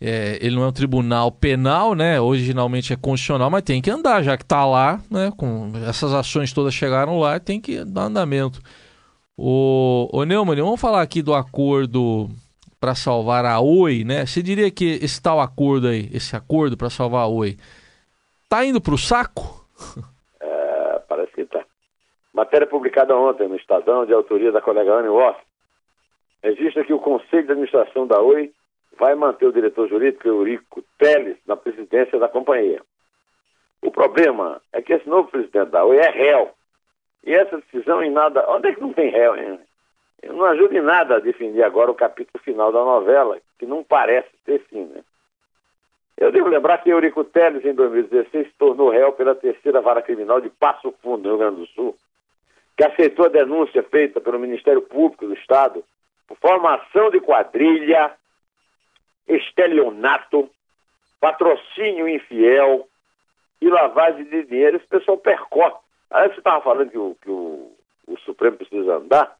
é, 0.00 0.38
ele 0.40 0.56
não 0.56 0.64
é 0.64 0.68
um 0.68 0.72
tribunal 0.72 1.30
penal, 1.30 1.94
né? 1.94 2.20
Originalmente 2.20 2.92
é 2.92 2.96
constitucional, 2.96 3.50
mas 3.50 3.62
tem 3.62 3.80
que 3.80 3.90
andar, 3.90 4.22
já 4.22 4.36
que 4.36 4.42
está 4.42 4.64
lá, 4.64 5.00
né? 5.10 5.32
Com 5.36 5.72
essas 5.88 6.12
ações 6.12 6.52
todas 6.52 6.74
chegaram 6.74 7.18
lá, 7.18 7.38
tem 7.40 7.60
que 7.60 7.84
dar 7.84 8.02
andamento. 8.02 8.60
O, 9.36 10.08
o 10.12 10.24
Neumann, 10.24 10.60
vamos 10.60 10.80
falar 10.80 11.02
aqui 11.02 11.22
do 11.22 11.34
acordo 11.34 12.28
para 12.78 12.94
salvar 12.94 13.44
a 13.44 13.60
Oi, 13.60 14.04
né? 14.04 14.26
Você 14.26 14.42
diria 14.42 14.70
que 14.70 14.98
esse 15.02 15.20
tal 15.22 15.40
acordo 15.40 15.88
aí, 15.88 16.10
esse 16.12 16.36
acordo 16.36 16.76
para 16.76 16.90
salvar 16.90 17.22
a 17.22 17.28
Oi, 17.28 17.56
tá 18.48 18.64
indo 18.64 18.80
para 18.80 18.94
o 18.94 18.98
saco? 18.98 19.60
É, 20.44 20.98
parece 21.08 21.32
que 21.32 21.44
tá. 21.46 21.64
Matéria 22.32 22.66
publicada 22.66 23.16
ontem 23.16 23.46
no 23.46 23.56
Estadão, 23.56 24.06
de 24.06 24.12
autoria 24.12 24.50
da 24.50 24.62
colega 24.62 24.94
Anne 24.94 25.08
Woff, 25.08 25.38
registra 26.42 26.84
que 26.84 26.92
o 26.92 26.98
Conselho 26.98 27.44
de 27.44 27.52
Administração 27.52 28.06
da 28.06 28.20
Oi 28.20 28.52
vai 28.98 29.14
manter 29.14 29.46
o 29.46 29.52
diretor 29.52 29.88
jurídico 29.88 30.28
Eurico 30.28 30.82
Teles 30.98 31.36
na 31.46 31.56
presidência 31.56 32.18
da 32.18 32.28
companhia. 32.28 32.80
O 33.82 33.90
problema 33.90 34.60
é 34.72 34.80
que 34.80 34.92
esse 34.92 35.08
novo 35.08 35.28
presidente 35.30 35.70
da 35.70 35.84
Oi 35.84 35.98
é 35.98 36.10
réu. 36.10 36.50
E 37.24 37.34
essa 37.34 37.58
decisão 37.58 38.02
em 38.02 38.10
nada. 38.10 38.44
Onde 38.48 38.68
é 38.68 38.74
que 38.74 38.80
não 38.80 38.92
tem 38.92 39.10
réu, 39.10 39.36
hein? 39.36 39.60
Não 40.24 40.44
ajuda 40.44 40.76
em 40.76 40.80
nada 40.80 41.16
a 41.16 41.20
definir 41.20 41.62
agora 41.64 41.90
o 41.90 41.94
capítulo 41.94 42.42
final 42.44 42.72
da 42.72 42.84
novela, 42.84 43.38
que 43.58 43.66
não 43.66 43.82
parece 43.82 44.28
ter 44.44 44.60
fim, 44.66 44.84
né? 44.84 45.02
Eu 46.16 46.30
devo 46.30 46.48
lembrar 46.48 46.78
que 46.78 46.90
Eurico 46.90 47.24
Teles, 47.24 47.64
em 47.64 47.74
2016, 47.74 48.46
se 48.46 48.54
tornou 48.54 48.90
réu 48.90 49.12
pela 49.12 49.34
terceira 49.34 49.80
vara 49.80 50.02
criminal 50.02 50.40
de 50.40 50.48
Passo 50.48 50.94
Fundo, 51.02 51.24
no 51.24 51.30
Rio 51.30 51.38
Grande 51.38 51.60
do 51.60 51.66
Sul, 51.68 51.96
que 52.82 52.84
aceitou 52.84 53.26
a 53.26 53.28
denúncia 53.28 53.80
feita 53.84 54.20
pelo 54.20 54.40
Ministério 54.40 54.82
Público 54.82 55.26
do 55.26 55.34
Estado 55.34 55.84
por 56.26 56.36
formação 56.38 57.10
de 57.10 57.20
quadrilha 57.20 58.12
estelionato, 59.28 60.50
patrocínio 61.20 62.08
infiel 62.08 62.88
e 63.60 63.68
lavagem 63.68 64.24
de 64.24 64.44
dinheiro. 64.44 64.76
Esse 64.76 64.86
pessoal 64.86 65.16
percorre. 65.16 65.76
Aí 66.10 66.28
você 66.28 66.38
estava 66.38 66.60
falando 66.60 66.90
que, 66.90 66.98
o, 66.98 67.16
que 67.22 67.30
o, 67.30 67.70
o 68.08 68.18
Supremo 68.24 68.56
precisa 68.56 68.96
andar, 68.96 69.36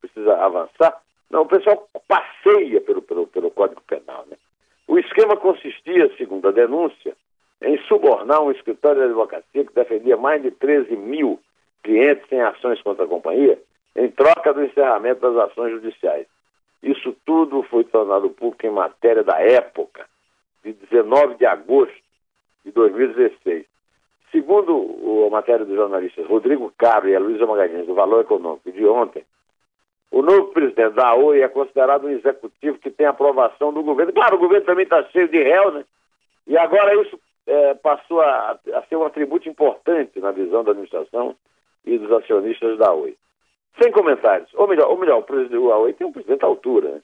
precisa 0.00 0.34
avançar. 0.36 0.98
Não, 1.30 1.42
o 1.42 1.46
pessoal 1.46 1.86
passeia 2.08 2.80
pelo, 2.80 3.02
pelo, 3.02 3.26
pelo 3.26 3.50
Código 3.50 3.82
Penal. 3.82 4.24
Né? 4.30 4.38
O 4.88 4.98
esquema 4.98 5.36
consistia, 5.36 6.10
segundo 6.16 6.48
a 6.48 6.52
denúncia, 6.52 7.14
em 7.60 7.76
subornar 7.86 8.40
um 8.42 8.50
escritório 8.50 9.02
de 9.02 9.08
advocacia 9.08 9.64
que 9.64 9.74
defendia 9.74 10.16
mais 10.16 10.42
de 10.42 10.50
13 10.52 10.96
mil 10.96 11.38
clientes 11.82 12.30
em 12.30 12.40
ações 12.40 12.80
contra 12.82 13.04
a 13.04 13.08
companhia, 13.08 13.58
em 13.96 14.08
troca 14.10 14.52
do 14.52 14.64
encerramento 14.64 15.20
das 15.20 15.50
ações 15.50 15.72
judiciais. 15.72 16.26
Isso 16.82 17.14
tudo 17.24 17.62
foi 17.64 17.84
tornado 17.84 18.30
público 18.30 18.66
em 18.66 18.70
matéria 18.70 19.22
da 19.22 19.40
época, 19.40 20.06
de 20.64 20.72
19 20.72 21.36
de 21.36 21.46
agosto 21.46 21.94
de 22.64 22.72
2016. 22.72 23.66
Segundo 24.30 25.26
a 25.26 25.30
matéria 25.30 25.64
dos 25.64 25.76
jornalistas 25.76 26.26
Rodrigo 26.26 26.72
Caro 26.76 27.08
e 27.08 27.14
a 27.14 27.20
Luísa 27.20 27.46
Magalhães, 27.46 27.86
do 27.86 27.94
Valor 27.94 28.22
Econômico 28.22 28.72
de 28.72 28.84
ontem, 28.86 29.24
o 30.10 30.22
novo 30.22 30.48
presidente 30.48 30.94
da 30.94 31.14
OI 31.14 31.42
é 31.42 31.48
considerado 31.48 32.06
um 32.06 32.10
executivo 32.10 32.78
que 32.78 32.90
tem 32.90 33.06
aprovação 33.06 33.72
do 33.72 33.82
governo. 33.82 34.12
Claro, 34.12 34.36
o 34.36 34.38
governo 34.38 34.66
também 34.66 34.84
está 34.84 35.02
cheio 35.04 35.28
de 35.28 35.42
réu, 35.42 35.72
né? 35.72 35.84
E 36.46 36.56
agora 36.56 36.94
isso 37.00 37.18
é, 37.46 37.74
passou 37.74 38.20
a, 38.20 38.58
a, 38.74 38.82
ser 38.88 38.96
um 38.96 39.04
atributo 39.04 39.48
importante 39.48 40.20
na 40.20 40.30
visão 40.30 40.64
da 40.64 40.72
administração 40.72 41.34
e 41.84 41.98
dos 41.98 42.10
acionistas 42.12 42.78
da 42.78 42.92
OI. 42.92 43.16
Sem 43.80 43.90
comentários. 43.90 44.52
Ou 44.54 44.68
melhor, 44.68 44.88
ou 44.90 44.98
melhor 44.98 45.18
o 45.18 45.22
presidente 45.22 45.52
do 45.52 45.66
Huawei 45.66 45.92
tem 45.92 46.06
um 46.06 46.12
presidente 46.12 46.44
à 46.44 46.46
altura. 46.46 46.90
Né? 46.90 47.02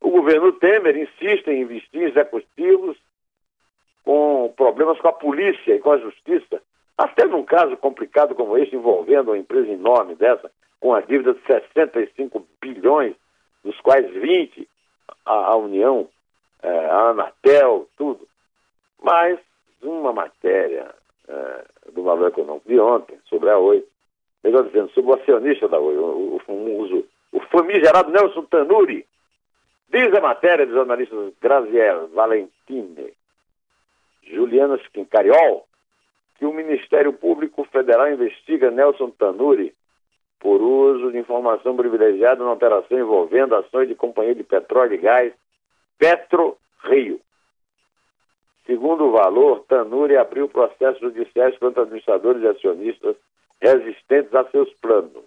O 0.00 0.10
governo 0.10 0.52
Temer 0.52 0.96
insiste 0.96 1.48
em 1.48 1.62
investir 1.62 2.02
em 2.02 2.06
executivos 2.06 2.96
com 4.04 4.52
problemas 4.56 4.98
com 4.98 5.08
a 5.08 5.12
polícia 5.12 5.74
e 5.74 5.78
com 5.78 5.92
a 5.92 5.98
justiça. 5.98 6.62
Até 6.96 7.24
num 7.26 7.44
caso 7.44 7.76
complicado 7.76 8.34
como 8.34 8.58
este, 8.58 8.76
envolvendo 8.76 9.28
uma 9.28 9.38
empresa 9.38 9.68
enorme 9.68 10.14
dessa, 10.14 10.50
com 10.78 10.94
a 10.94 11.00
dívida 11.00 11.34
de 11.34 11.40
65 11.46 12.46
bilhões, 12.60 13.14
dos 13.64 13.78
quais 13.80 14.10
20 14.10 14.68
a, 15.24 15.32
a 15.32 15.56
União, 15.56 16.08
é, 16.62 16.86
a 16.86 17.10
Anatel, 17.10 17.88
tudo. 17.96 18.26
Mas 19.02 19.38
uma 19.82 20.12
matéria 20.12 20.94
é, 21.28 21.64
do 21.92 22.02
Valor 22.02 22.28
Econômico 22.28 22.68
de 22.68 22.78
ontem, 22.78 23.18
sobre 23.26 23.50
a 23.50 23.58
Oi, 23.58 23.84
melhor 24.42 24.64
dizendo, 24.64 24.90
sobre 24.92 25.10
o 25.10 25.14
acionista 25.14 25.68
da 25.68 25.78
Oi, 25.78 25.96
o, 25.96 26.40
o, 26.48 27.06
o 27.32 27.40
famigerado 27.50 28.10
Nelson 28.10 28.42
Tanuri. 28.44 29.06
Diz 29.88 30.14
a 30.14 30.20
matéria 30.20 30.66
dos 30.66 30.74
jornalistas 30.74 31.32
Graziel 31.40 32.08
Valentine, 32.08 33.12
Juliana 34.22 34.76
Skincariol, 34.84 35.66
que 36.38 36.46
o 36.46 36.52
Ministério 36.52 37.12
Público 37.12 37.64
Federal 37.64 38.10
investiga 38.12 38.70
Nelson 38.70 39.10
Tanuri 39.10 39.74
por 40.38 40.62
uso 40.62 41.12
de 41.12 41.18
informação 41.18 41.76
privilegiada 41.76 42.42
na 42.42 42.52
operação 42.52 42.98
envolvendo 42.98 43.54
ações 43.54 43.88
de 43.88 43.94
companhia 43.94 44.34
de 44.34 44.42
petróleo 44.42 44.94
e 44.94 44.98
gás 44.98 45.32
Petro 45.98 46.56
Rio. 46.84 47.20
Segundo 48.64 49.04
o 49.04 49.12
valor, 49.12 49.64
Tanuri 49.68 50.16
abriu 50.16 50.48
processos 50.48 51.00
judiciais 51.00 51.58
contra 51.58 51.82
administradores 51.82 52.42
e 52.42 52.46
acionistas 52.46 53.16
resistentes 53.60 54.34
a 54.34 54.44
seus 54.50 54.72
planos. 54.74 55.24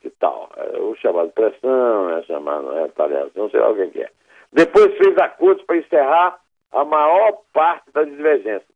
Que 0.00 0.10
tal? 0.10 0.50
É 0.56 0.78
o 0.78 0.94
chamado 0.96 1.30
pressão, 1.30 2.10
é 2.10 2.22
chamado 2.22 2.72
retaliação, 2.72 3.50
sei 3.50 3.60
lá 3.60 3.70
o 3.70 3.90
que 3.90 4.02
é. 4.02 4.10
Depois 4.52 4.96
fez 4.96 5.16
acordos 5.18 5.64
para 5.64 5.76
encerrar 5.76 6.38
a 6.72 6.84
maior 6.84 7.38
parte 7.52 7.90
das 7.92 8.08
divergências. 8.08 8.72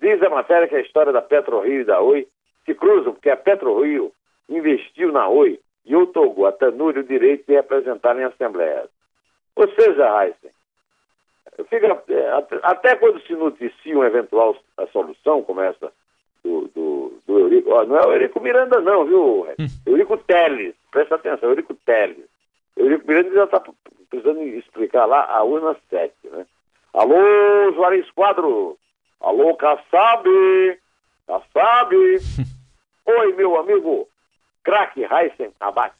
Diz 0.00 0.22
a 0.22 0.28
matéria 0.28 0.66
que 0.66 0.76
a 0.76 0.80
história 0.80 1.12
da 1.12 1.22
PetroRio 1.22 1.82
e 1.82 1.84
da 1.84 2.00
Oi 2.00 2.26
se 2.64 2.74
cruzam, 2.74 3.12
porque 3.12 3.30
a 3.30 3.36
PetroRio 3.36 4.12
investiu 4.48 5.12
na 5.12 5.28
Oi 5.28 5.60
e 5.86 5.94
otorgou 5.94 6.46
a 6.46 6.52
Tanuri 6.52 7.00
o 7.00 7.04
direito 7.04 7.46
de 7.46 7.54
representar 7.54 8.18
em 8.18 8.24
assembleias. 8.24 8.88
Ou 9.54 9.68
seja, 9.68 10.24
Heisen, 10.24 10.50
fica, 11.68 12.02
é, 12.08 12.30
até 12.62 12.96
quando 12.96 13.20
se 13.22 13.34
noticia 13.34 13.96
uma 13.96 14.06
eventual 14.06 14.56
solução, 14.92 15.42
como 15.42 15.60
essa 15.60 15.92
do, 16.42 16.68
do, 16.74 17.03
do 17.26 17.38
Eurico. 17.38 17.70
Ó, 17.70 17.84
não 17.84 17.96
é 17.96 18.06
o 18.06 18.12
Eurico 18.12 18.40
Miranda, 18.40 18.80
não, 18.80 19.04
viu? 19.04 19.46
Hum. 19.58 19.66
Eurico 19.86 20.16
Teles. 20.18 20.74
Presta 20.90 21.16
atenção, 21.16 21.48
Eurico 21.48 21.74
Teles. 21.86 22.24
Eurico 22.76 23.06
Miranda 23.06 23.34
já 23.34 23.44
está 23.44 23.62
precisando 24.10 24.42
explicar 24.42 25.06
lá 25.06 25.24
a 25.28 25.42
urna 25.42 25.76
7, 25.90 26.12
né? 26.30 26.46
Alô, 26.92 27.72
Juarez 27.74 28.08
Quadro. 28.12 28.76
Alô, 29.20 29.54
Kassab. 29.56 30.28
Kassab. 31.26 31.94
Oi, 33.06 33.32
meu 33.34 33.58
amigo. 33.58 34.08
Crack 34.62 35.00
Heisen 35.00 35.52
Abate. 35.60 35.96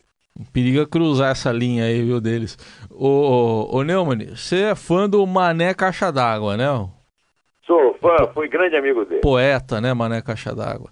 Periga 0.53 0.87
cruzar 0.87 1.31
essa 1.31 1.53
linha 1.53 1.85
aí, 1.85 2.03
viu, 2.03 2.21
deles. 2.21 2.59
Ô, 2.91 3.07
ô, 3.07 3.77
ô 3.77 3.83
Neumann, 3.83 4.35
você 4.35 4.65
é 4.65 4.75
fã 4.75 5.09
do 5.09 5.25
Mané 5.27 5.75
Caixa 5.75 6.11
d'Água, 6.11 6.57
né? 6.57 6.67
Sou 7.67 7.97
fã, 8.01 8.29
fui 8.35 8.49
grande 8.49 8.77
amigo 8.77 9.05
dele. 9.05 9.21
Poeta, 9.21 9.81
né, 9.81 9.95
Mané 9.95 10.21
Caixa 10.21 10.55
d'Água. 10.55 10.91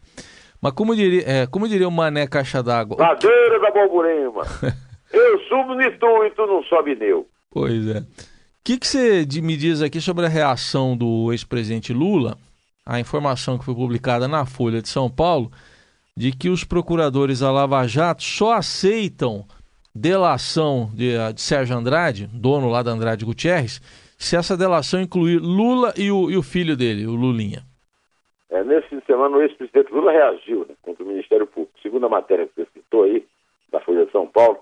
Mas 0.60 0.72
como 0.72 0.94
diria, 0.94 1.22
é, 1.26 1.46
como 1.46 1.68
diria 1.68 1.88
o 1.88 1.90
Mané 1.90 2.26
Caixa 2.26 2.62
d'Água? 2.62 2.96
Ladeira 2.98 3.60
da 3.60 3.70
Borborema. 3.70 4.42
eu 5.12 5.40
subo 5.40 5.74
de 5.76 5.90
tu 5.98 6.24
e 6.24 6.30
tu 6.30 6.46
não 6.46 6.62
sobe 6.64 6.94
neu. 6.94 7.26
Pois 7.50 7.88
é. 7.88 7.98
O 7.98 8.04
que, 8.64 8.78
que 8.78 8.86
você 8.86 9.26
me 9.42 9.56
diz 9.56 9.82
aqui 9.82 10.00
sobre 10.00 10.24
a 10.24 10.28
reação 10.28 10.96
do 10.96 11.32
ex-presidente 11.32 11.92
Lula? 11.92 12.38
A 12.86 13.00
informação 13.00 13.58
que 13.58 13.64
foi 13.64 13.74
publicada 13.74 14.28
na 14.28 14.46
Folha 14.46 14.80
de 14.80 14.88
São 14.88 15.10
Paulo 15.10 15.50
de 16.16 16.30
que 16.30 16.48
os 16.48 16.62
procuradores 16.62 17.40
da 17.40 17.50
Lava 17.50 17.86
Jato 17.86 18.22
só 18.22 18.52
aceitam 18.52 19.44
delação 19.94 20.90
de, 20.94 21.12
de 21.34 21.40
Sérgio 21.40 21.76
Andrade, 21.76 22.28
dono 22.32 22.68
lá 22.68 22.82
da 22.82 22.92
Andrade 22.92 23.24
Gutierrez, 23.24 23.80
se 24.22 24.36
essa 24.36 24.56
delação 24.56 25.00
incluir 25.00 25.38
Lula 25.38 25.92
e 25.96 26.10
o, 26.12 26.30
e 26.30 26.36
o 26.36 26.42
filho 26.42 26.76
dele, 26.76 27.06
o 27.06 27.14
Lulinha. 27.16 27.62
É, 28.50 28.62
nesse 28.62 28.88
fim 28.88 28.98
de 28.98 29.06
semana, 29.06 29.36
o 29.36 29.42
ex-presidente 29.42 29.92
Lula 29.92 30.12
reagiu 30.12 30.64
né, 30.68 30.76
contra 30.80 31.02
o 31.02 31.06
Ministério 31.08 31.46
Público. 31.46 31.72
Segundo 31.82 32.06
a 32.06 32.08
matéria 32.08 32.46
que 32.46 32.54
você 32.54 32.68
citou 32.72 33.02
aí, 33.02 33.26
da 33.72 33.80
Folha 33.80 34.06
de 34.06 34.12
São 34.12 34.26
Paulo, 34.26 34.60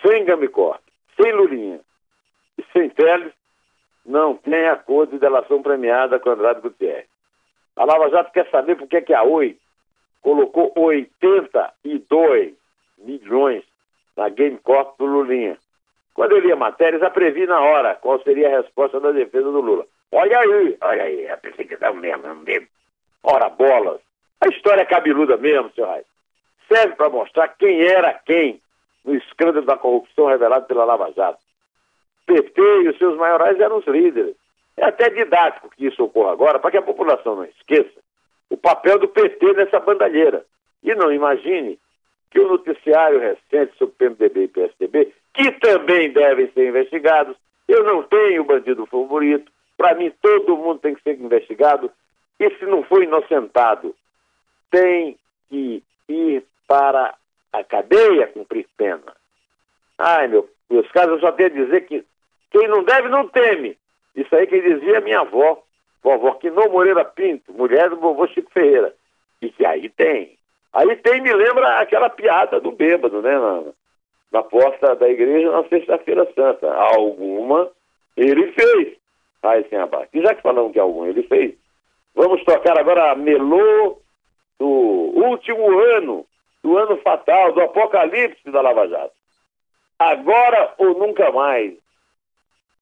sem 0.00 0.24
Gamicor, 0.24 0.78
sem 1.20 1.30
Lulinha 1.30 1.80
e 2.56 2.64
sem 2.72 2.88
Teles, 2.88 3.34
não 4.06 4.34
tem 4.36 4.66
acordo 4.68 5.10
de 5.12 5.18
delação 5.18 5.62
premiada 5.62 6.18
com 6.18 6.30
Andrade 6.30 6.62
Gutierrez. 6.62 7.06
A 7.76 7.84
Lava 7.84 8.08
Jato 8.08 8.32
quer 8.32 8.48
saber 8.50 8.76
por 8.76 8.88
que, 8.88 8.96
é 8.96 9.02
que 9.02 9.12
a 9.12 9.22
Oi 9.22 9.58
colocou 10.22 10.72
82 10.74 12.54
milhões 12.98 13.62
na 14.16 14.30
Game 14.30 14.56
Corp 14.58 14.98
do 14.98 15.04
Lulinha. 15.04 15.58
Quando 16.14 16.32
eu 16.32 16.40
li 16.40 16.52
a 16.52 16.56
matéria, 16.56 16.98
já 16.98 17.10
previ 17.10 17.46
na 17.46 17.60
hora 17.60 17.94
qual 17.94 18.20
seria 18.22 18.48
a 18.48 18.60
resposta 18.60 19.00
da 19.00 19.12
defesa 19.12 19.50
do 19.50 19.60
Lula. 19.60 19.86
Olha 20.12 20.38
aí, 20.38 20.76
olha 20.80 21.02
aí, 21.04 21.28
a 21.28 21.36
perseguição 21.36 21.94
mesmo, 21.94 22.34
mesmo. 22.36 22.66
Ora, 23.22 23.48
bolas. 23.48 24.00
A 24.40 24.48
história 24.48 24.82
é 24.82 24.86
cabeluda 24.86 25.36
mesmo, 25.36 25.70
senhor 25.72 25.92
Reis. 25.92 26.06
Serve 26.68 26.94
para 26.94 27.10
mostrar 27.10 27.48
quem 27.48 27.82
era 27.82 28.14
quem 28.14 28.60
no 29.04 29.14
escândalo 29.14 29.66
da 29.66 29.76
corrupção 29.76 30.26
revelado 30.26 30.66
pela 30.66 30.84
Lava 30.84 31.12
Jato. 31.12 31.38
PT 32.26 32.60
e 32.82 32.88
os 32.88 32.98
seus 32.98 33.16
maiorais 33.16 33.58
eram 33.58 33.78
os 33.78 33.86
líderes. 33.86 34.36
É 34.76 34.86
até 34.86 35.10
didático 35.10 35.70
que 35.70 35.86
isso 35.86 36.02
ocorra 36.04 36.32
agora, 36.32 36.58
para 36.58 36.70
que 36.70 36.76
a 36.76 36.82
população 36.82 37.36
não 37.36 37.44
esqueça 37.44 38.00
o 38.50 38.56
papel 38.56 38.98
do 38.98 39.08
PT 39.08 39.52
nessa 39.54 39.78
bandalheira. 39.78 40.44
E 40.82 40.94
não 40.94 41.12
imagine 41.12 41.78
que 42.30 42.38
o 42.38 42.48
noticiário 42.48 43.18
recente 43.18 43.76
sobre 43.76 43.94
PMDB 43.96 44.44
e 44.44 44.48
PSDB, 44.48 45.14
que 45.34 45.52
também 45.52 46.12
devem 46.12 46.50
ser 46.52 46.68
investigados, 46.68 47.36
eu 47.68 47.84
não 47.84 48.02
tenho 48.04 48.44
bandido 48.44 48.86
favorito, 48.86 49.50
para 49.76 49.94
mim 49.94 50.12
todo 50.22 50.56
mundo 50.56 50.80
tem 50.80 50.94
que 50.94 51.02
ser 51.02 51.18
investigado, 51.18 51.90
e 52.38 52.50
se 52.56 52.64
não 52.66 52.82
for 52.84 53.02
inocentado, 53.02 53.94
tem 54.70 55.18
que 55.48 55.82
ir 56.08 56.44
para 56.66 57.14
a 57.52 57.64
cadeia 57.64 58.28
cumprir 58.28 58.66
pena. 58.76 59.14
Ai, 59.98 60.28
meu, 60.28 60.48
meus 60.70 60.90
casos 60.92 61.14
eu 61.14 61.20
só 61.20 61.32
tenho 61.32 61.50
a 61.50 61.64
dizer 61.64 61.86
que 61.86 62.04
quem 62.50 62.68
não 62.68 62.82
deve 62.82 63.08
não 63.08 63.28
teme. 63.28 63.76
Isso 64.14 64.34
aí 64.34 64.46
que 64.46 64.60
dizia 64.60 65.00
minha 65.00 65.20
avó, 65.20 65.62
vovó 66.02 66.34
Quinô 66.34 66.68
Moreira 66.68 67.04
Pinto, 67.04 67.52
mulher 67.52 67.90
do 67.90 67.96
vovô 67.96 68.26
Chico 68.28 68.50
Ferreira. 68.50 68.94
E 69.42 69.50
que 69.50 69.64
aí 69.64 69.88
tem. 69.88 70.38
Aí 70.72 70.96
tem, 70.96 71.20
me 71.20 71.32
lembra 71.32 71.78
aquela 71.78 72.08
piada 72.08 72.60
do 72.60 72.70
bêbado, 72.70 73.20
né? 73.22 73.38
Na, 73.38 73.62
na 74.32 74.42
porta 74.42 74.94
da 74.94 75.08
igreja 75.08 75.50
na 75.50 75.64
sexta-feira 75.68 76.28
santa. 76.34 76.72
Alguma 76.72 77.70
ele 78.16 78.52
fez. 78.52 78.96
Aí 79.42 79.66
sem 79.68 79.78
abate. 79.78 80.10
E 80.12 80.22
já 80.22 80.34
que 80.34 80.42
falamos 80.42 80.72
que 80.72 80.78
algum 80.78 81.06
ele 81.06 81.22
fez, 81.24 81.54
vamos 82.14 82.44
tocar 82.44 82.78
agora 82.78 83.12
a 83.12 83.14
melô 83.14 83.98
do 84.58 84.66
último 84.66 85.78
ano, 85.96 86.26
do 86.62 86.76
ano 86.76 86.98
fatal, 86.98 87.52
do 87.52 87.62
apocalipse 87.62 88.50
da 88.50 88.60
Lava 88.60 88.86
Jato. 88.86 89.14
Agora 89.98 90.74
ou 90.78 90.98
nunca 90.98 91.32
mais. 91.32 91.74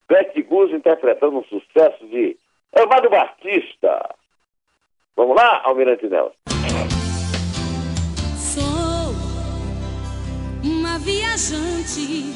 Bete 0.09 0.43
Guzzo 0.43 0.75
interpretando 0.75 1.39
um 1.39 1.45
sucesso 1.45 2.05
de 2.07 2.37
Amado 2.75 3.11
Batista. 3.11 4.15
Vamos 5.15 5.37
lá, 5.37 5.63
Almirante 5.65 6.07
Nelson. 6.07 6.58
Viajante 10.99 12.33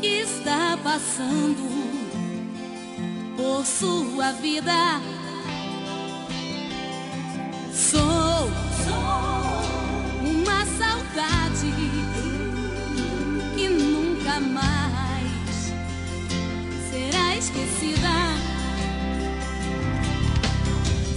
que 0.00 0.20
está 0.20 0.78
passando 0.82 1.62
por 3.36 3.64
sua 3.64 4.32
vida. 4.32 5.00
Sou, 7.72 8.50
sou 8.84 10.28
uma 10.28 10.64
saudade 10.78 11.72
que 13.54 13.68
nunca 13.68 14.40
mais 14.40 15.72
será 16.90 17.36
esquecida. 17.36 18.14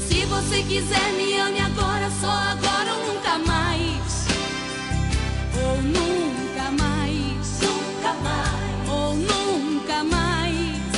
Se 0.08 0.26
você 0.26 0.64
quiser, 0.64 1.14
me 1.14 1.40
ame 1.40 1.60
agora, 1.60 2.10
só 2.20 2.28
agora 2.28 2.67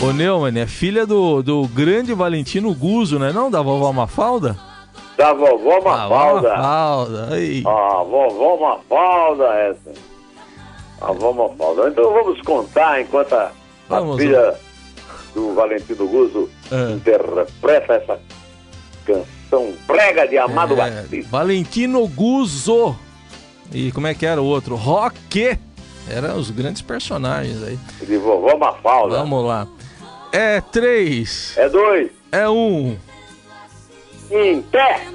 Ô 0.02 0.14
Neumann, 0.14 0.58
é 0.58 0.66
filha 0.66 1.06
do, 1.06 1.44
do 1.44 1.68
grande 1.68 2.14
Valentino 2.14 2.74
Guzzo, 2.74 3.20
né? 3.20 3.34
Não, 3.34 3.52
da 3.52 3.62
vovó 3.62 3.92
Mafalda? 3.92 4.58
Da 5.18 5.34
vovó 5.34 5.82
Mafalda. 5.82 6.50
Mafalda, 6.56 7.28
aí. 7.34 7.62
A 7.66 8.04
vovó 8.04 8.58
Mafalda, 8.62 9.46
essa. 9.56 9.92
A 11.02 11.12
vovó 11.12 11.50
Mafalda. 11.50 11.90
Então 11.90 12.14
vamos 12.14 12.40
contar 12.42 13.02
enquanto 13.02 13.34
a, 13.34 13.48
a 13.90 14.00
Vamos. 14.00 14.18
filha 14.22 14.56
do 15.36 15.54
Valentino 15.54 16.08
Guzzo 16.08 16.50
É. 16.72 16.92
interpreta 16.94 17.94
essa 17.96 18.20
canção 19.06 19.74
brega 19.86 20.26
de 20.30 20.38
Amado 20.38 20.76
É, 20.80 20.92
Batista. 21.02 21.30
Valentino 21.30 22.08
Guzzo. 22.08 22.96
E 23.74 23.92
como 23.92 24.08
é 24.08 24.14
que 24.14 24.26
era 24.26 24.42
o 24.42 24.46
outro? 24.46 24.76
Roque. 24.76 25.58
Eram 26.10 26.38
os 26.38 26.50
grandes 26.50 26.82
personagens 26.82 27.62
aí. 27.64 27.78
De 28.02 28.18
vovó 28.18 28.58
Mafalda. 28.58 29.18
Vamos 29.18 29.46
lá. 29.46 29.68
É 30.32 30.60
três, 30.62 31.54
É 31.58 31.68
dois. 31.70 32.10
é 32.32 32.48
um. 32.50 32.98
Em 34.32 34.62
pé. 34.62 35.08